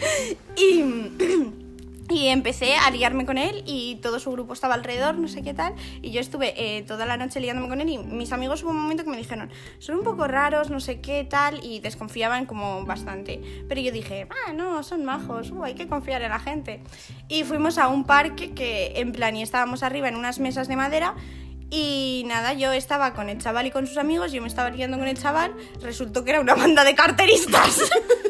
y, 0.56 0.82
y 2.10 2.26
empecé 2.26 2.74
a 2.76 2.90
liarme 2.90 3.24
con 3.24 3.38
él 3.38 3.62
y 3.66 3.96
todo 4.02 4.18
su 4.18 4.32
grupo 4.32 4.52
estaba 4.52 4.74
alrededor, 4.74 5.16
no 5.16 5.28
sé 5.28 5.42
qué 5.42 5.54
tal. 5.54 5.74
Y 6.02 6.10
yo 6.10 6.20
estuve 6.20 6.54
eh, 6.56 6.82
toda 6.82 7.06
la 7.06 7.16
noche 7.16 7.40
liándome 7.40 7.68
con 7.68 7.80
él 7.80 7.88
y 7.88 7.98
mis 7.98 8.32
amigos 8.32 8.62
hubo 8.64 8.70
un 8.70 8.80
momento 8.82 9.04
que 9.04 9.10
me 9.10 9.16
dijeron, 9.16 9.50
son 9.78 9.98
un 9.98 10.04
poco 10.04 10.26
raros, 10.26 10.70
no 10.70 10.80
sé 10.80 11.00
qué 11.00 11.24
tal, 11.24 11.64
y 11.64 11.78
desconfiaban 11.78 12.46
como 12.46 12.84
bastante. 12.84 13.40
Pero 13.68 13.80
yo 13.80 13.92
dije, 13.92 14.26
ah, 14.46 14.52
no, 14.52 14.82
son 14.82 15.04
majos, 15.04 15.52
uh, 15.52 15.64
hay 15.64 15.74
que 15.74 15.86
confiar 15.86 16.22
en 16.22 16.30
la 16.30 16.40
gente. 16.40 16.80
Y 17.28 17.44
fuimos 17.44 17.78
a 17.78 17.88
un 17.88 18.04
parque 18.04 18.54
que 18.54 18.94
en 18.96 19.12
plan 19.12 19.36
y 19.36 19.42
estábamos 19.42 19.82
arriba 19.84 20.08
en 20.08 20.16
unas 20.16 20.40
mesas 20.40 20.66
de 20.66 20.76
madera. 20.76 21.14
Y 21.72 22.24
nada, 22.26 22.52
yo 22.54 22.72
estaba 22.72 23.14
con 23.14 23.28
el 23.28 23.38
chaval 23.38 23.66
y 23.66 23.70
con 23.70 23.86
sus 23.86 23.96
amigos, 23.96 24.32
yo 24.32 24.42
me 24.42 24.48
estaba 24.48 24.70
liando 24.70 24.98
con 24.98 25.06
el 25.06 25.16
chaval, 25.16 25.54
resultó 25.80 26.24
que 26.24 26.30
era 26.30 26.40
una 26.40 26.56
banda 26.56 26.82
de 26.82 26.96
carteristas. 26.96 27.88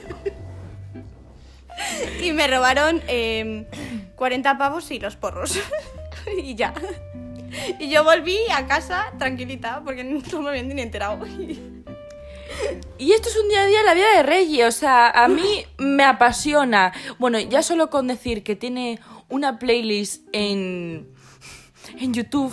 y 2.23 2.33
me 2.33 2.47
robaron 2.47 3.03
eh, 3.09 3.67
40 4.17 4.59
pavos 4.59 4.91
y 4.91 5.01
los 5.01 5.17
porros. 5.17 5.59
y 6.43 6.55
ya. 6.55 6.75
Y 7.79 7.91
yo 7.91 8.05
volví 8.05 8.39
a 8.55 8.67
casa 8.67 9.13
tranquilita 9.19 9.83
porque 9.85 10.05
no 10.33 10.43
me 10.43 10.51
habían 10.51 10.69
ni 10.69 10.83
enterado. 10.83 11.27
Y 12.99 13.13
esto 13.13 13.29
es 13.29 13.37
un 13.37 13.49
día 13.49 13.63
a 13.63 13.67
día 13.67 13.83
la 13.83 13.95
vida 13.95 14.17
de 14.17 14.23
Reggie, 14.23 14.65
o 14.67 14.73
sea, 14.73 15.09
a 15.09 15.29
mí 15.29 15.65
me 15.79 16.05
apasiona. 16.05 16.93
Bueno, 17.19 17.39
ya 17.39 17.63
solo 17.63 17.91
con 17.91 18.07
decir 18.07 18.43
que 18.43 18.57
tiene 18.57 18.99
una 19.29 19.59
playlist 19.59 20.27
en, 20.33 21.09
en 21.99 22.15
YouTube, 22.15 22.53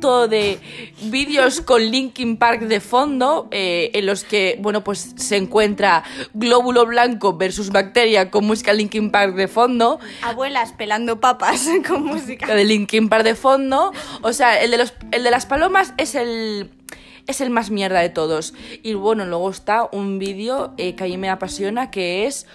todo 0.00 0.28
de 0.28 0.58
vídeos 1.04 1.60
con 1.60 1.82
Linkin 1.82 2.36
Park 2.36 2.62
de 2.62 2.80
fondo, 2.80 3.48
eh, 3.50 3.90
en 3.94 4.06
los 4.06 4.24
que, 4.24 4.58
bueno, 4.60 4.82
pues 4.84 5.14
se 5.16 5.36
encuentra 5.36 6.04
glóbulo 6.34 6.86
blanco 6.86 7.36
versus 7.36 7.70
bacteria 7.70 8.30
con 8.30 8.44
música 8.44 8.72
Linkin 8.72 9.10
Park 9.10 9.34
de 9.34 9.48
fondo. 9.48 10.00
Abuelas 10.22 10.72
pelando 10.72 11.20
papas 11.20 11.68
con 11.86 12.04
música. 12.04 12.54
de 12.54 12.64
Linkin 12.64 13.08
Park 13.08 13.24
de 13.24 13.34
fondo. 13.34 13.92
O 14.22 14.32
sea, 14.32 14.60
el 14.60 14.70
de, 14.70 14.78
los, 14.78 14.94
el 15.10 15.24
de 15.24 15.30
las 15.30 15.46
palomas 15.46 15.94
es 15.96 16.14
el, 16.14 16.70
es 17.26 17.40
el 17.40 17.50
más 17.50 17.70
mierda 17.70 18.00
de 18.00 18.08
todos. 18.08 18.54
Y 18.82 18.94
bueno, 18.94 19.24
luego 19.24 19.50
está 19.50 19.88
un 19.92 20.18
vídeo 20.18 20.74
eh, 20.76 20.94
que 20.94 21.04
a 21.04 21.06
mí 21.06 21.16
me 21.16 21.30
apasiona 21.30 21.90
que 21.90 22.26
es 22.26 22.46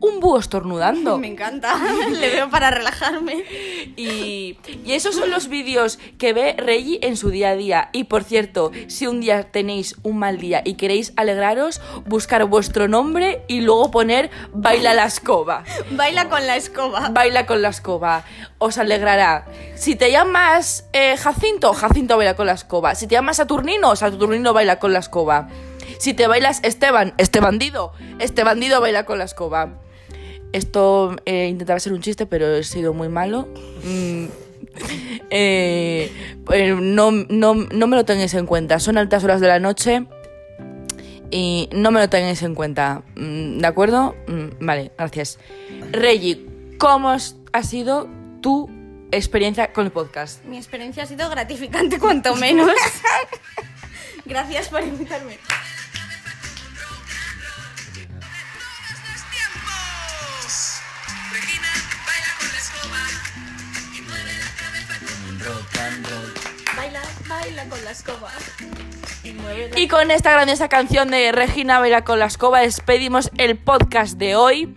un 0.00 0.20
búho 0.20 0.38
estornudando. 0.38 1.18
Me 1.26 1.28
encanta. 1.28 1.74
Le 2.10 2.30
veo 2.30 2.50
para 2.50 2.70
relajarme. 2.70 3.44
Y, 3.96 4.58
y 4.84 4.92
esos 4.92 5.14
son 5.14 5.30
los 5.30 5.48
vídeos 5.48 5.98
que 6.18 6.32
ve 6.32 6.54
Reggie 6.58 6.98
en 7.02 7.16
su 7.16 7.30
día 7.30 7.50
a 7.50 7.56
día. 7.56 7.88
Y 7.92 8.04
por 8.04 8.24
cierto, 8.24 8.72
si 8.88 9.06
un 9.06 9.20
día 9.20 9.50
tenéis 9.50 9.96
un 10.02 10.18
mal 10.18 10.38
día 10.38 10.62
y 10.64 10.74
queréis 10.74 11.12
alegraros, 11.16 11.80
buscar 12.04 12.44
vuestro 12.46 12.88
nombre 12.88 13.42
y 13.48 13.60
luego 13.60 13.90
poner 13.90 14.30
baila 14.52 14.94
la 14.94 15.06
escoba. 15.06 15.64
Baila 15.90 16.28
con 16.28 16.46
la 16.46 16.56
escoba. 16.56 17.08
Baila 17.10 17.46
con 17.46 17.62
la 17.62 17.68
escoba. 17.68 18.24
Os 18.58 18.78
alegrará. 18.78 19.46
Si 19.74 19.96
te 19.96 20.10
llamas 20.10 20.88
eh, 20.92 21.16
Jacinto, 21.16 21.72
Jacinto 21.72 22.16
baila 22.16 22.34
con 22.34 22.46
la 22.46 22.52
escoba. 22.52 22.94
Si 22.94 23.06
te 23.06 23.14
llamas 23.14 23.36
Saturnino, 23.36 23.94
Saturnino 23.96 24.52
baila 24.52 24.78
con 24.78 24.92
la 24.92 24.98
escoba. 24.98 25.48
Si 25.98 26.14
te 26.14 26.26
bailas 26.26 26.60
Esteban, 26.62 27.14
este 27.16 27.40
bandido, 27.40 27.92
este 28.18 28.44
bandido 28.44 28.80
baila 28.80 29.04
con 29.06 29.18
la 29.18 29.24
escoba. 29.24 29.85
Esto 30.52 31.16
eh, 31.24 31.48
intentaba 31.48 31.80
ser 31.80 31.92
un 31.92 32.00
chiste, 32.00 32.26
pero 32.26 32.56
he 32.56 32.64
sido 32.64 32.92
muy 32.92 33.08
malo. 33.08 33.48
Mm, 33.84 34.26
eh, 35.30 36.10
eh, 36.52 36.76
no, 36.80 37.10
no, 37.10 37.54
no 37.54 37.86
me 37.86 37.96
lo 37.96 38.04
tengáis 38.04 38.34
en 38.34 38.46
cuenta. 38.46 38.80
Son 38.80 38.98
altas 38.98 39.24
horas 39.24 39.40
de 39.40 39.48
la 39.48 39.58
noche 39.58 40.06
y 41.30 41.68
no 41.72 41.90
me 41.90 42.00
lo 42.00 42.08
tengáis 42.08 42.42
en 42.42 42.54
cuenta. 42.54 43.02
Mm, 43.16 43.58
¿De 43.58 43.66
acuerdo? 43.66 44.14
Mm, 44.28 44.64
Vale, 44.64 44.92
gracias. 44.96 45.38
Reggie, 45.92 46.46
¿cómo 46.78 47.10
ha 47.10 47.62
sido 47.62 48.08
tu 48.40 48.70
experiencia 49.10 49.72
con 49.72 49.86
el 49.86 49.92
podcast? 49.92 50.44
Mi 50.44 50.56
experiencia 50.56 51.02
ha 51.02 51.06
sido 51.06 51.28
gratificante, 51.28 51.98
cuanto 51.98 52.34
menos. 52.36 52.70
Gracias 54.24 54.68
por 54.68 54.82
invitarme. 54.82 55.38
Con 67.64 67.82
la 67.84 67.90
escoba. 67.90 68.30
Y 69.76 69.88
con 69.88 70.10
esta 70.10 70.32
grandiosa 70.32 70.68
canción 70.68 71.10
de 71.10 71.32
Regina 71.32 71.78
Baila 71.78 72.04
con 72.04 72.18
la 72.18 72.26
escoba 72.26 72.60
despedimos 72.60 73.30
el 73.38 73.56
podcast 73.56 74.18
de 74.18 74.36
hoy. 74.36 74.76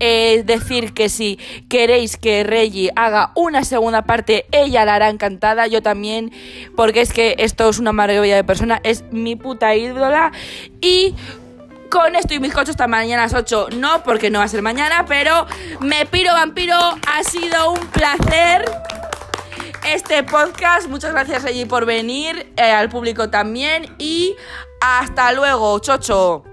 Eh, 0.00 0.42
decir 0.44 0.94
que 0.94 1.08
si 1.08 1.38
queréis 1.68 2.16
que 2.16 2.44
Reggie 2.44 2.92
haga 2.96 3.32
una 3.34 3.64
segunda 3.64 4.02
parte, 4.02 4.46
ella 4.52 4.84
la 4.84 4.96
hará 4.96 5.08
encantada, 5.08 5.66
yo 5.66 5.82
también, 5.82 6.32
porque 6.76 7.00
es 7.00 7.12
que 7.12 7.34
esto 7.38 7.68
es 7.68 7.78
una 7.78 7.92
maravilla 7.92 8.36
de 8.36 8.44
persona, 8.44 8.80
es 8.84 9.04
mi 9.10 9.36
puta 9.36 9.74
ídola. 9.74 10.32
Y 10.80 11.14
con 11.90 12.16
esto 12.16 12.34
y 12.34 12.38
bizcocho 12.38 12.72
hasta 12.72 12.86
mañana 12.86 13.22
a 13.22 13.26
las 13.26 13.34
8, 13.34 13.68
no, 13.76 14.02
porque 14.02 14.30
no 14.30 14.40
va 14.40 14.44
a 14.44 14.48
ser 14.48 14.62
mañana, 14.62 15.04
pero 15.06 15.46
me 15.80 16.04
piro 16.06 16.32
vampiro, 16.32 16.76
ha 16.76 17.24
sido 17.24 17.72
un 17.72 17.86
placer 17.88 18.64
este 19.94 20.22
podcast. 20.22 20.88
Muchas 20.88 21.12
gracias 21.12 21.44
allí 21.44 21.64
por 21.64 21.86
venir, 21.86 22.52
eh, 22.56 22.62
al 22.62 22.88
público 22.88 23.30
también 23.30 23.86
y 23.98 24.36
hasta 24.80 25.32
luego, 25.32 25.78
chocho. 25.78 26.44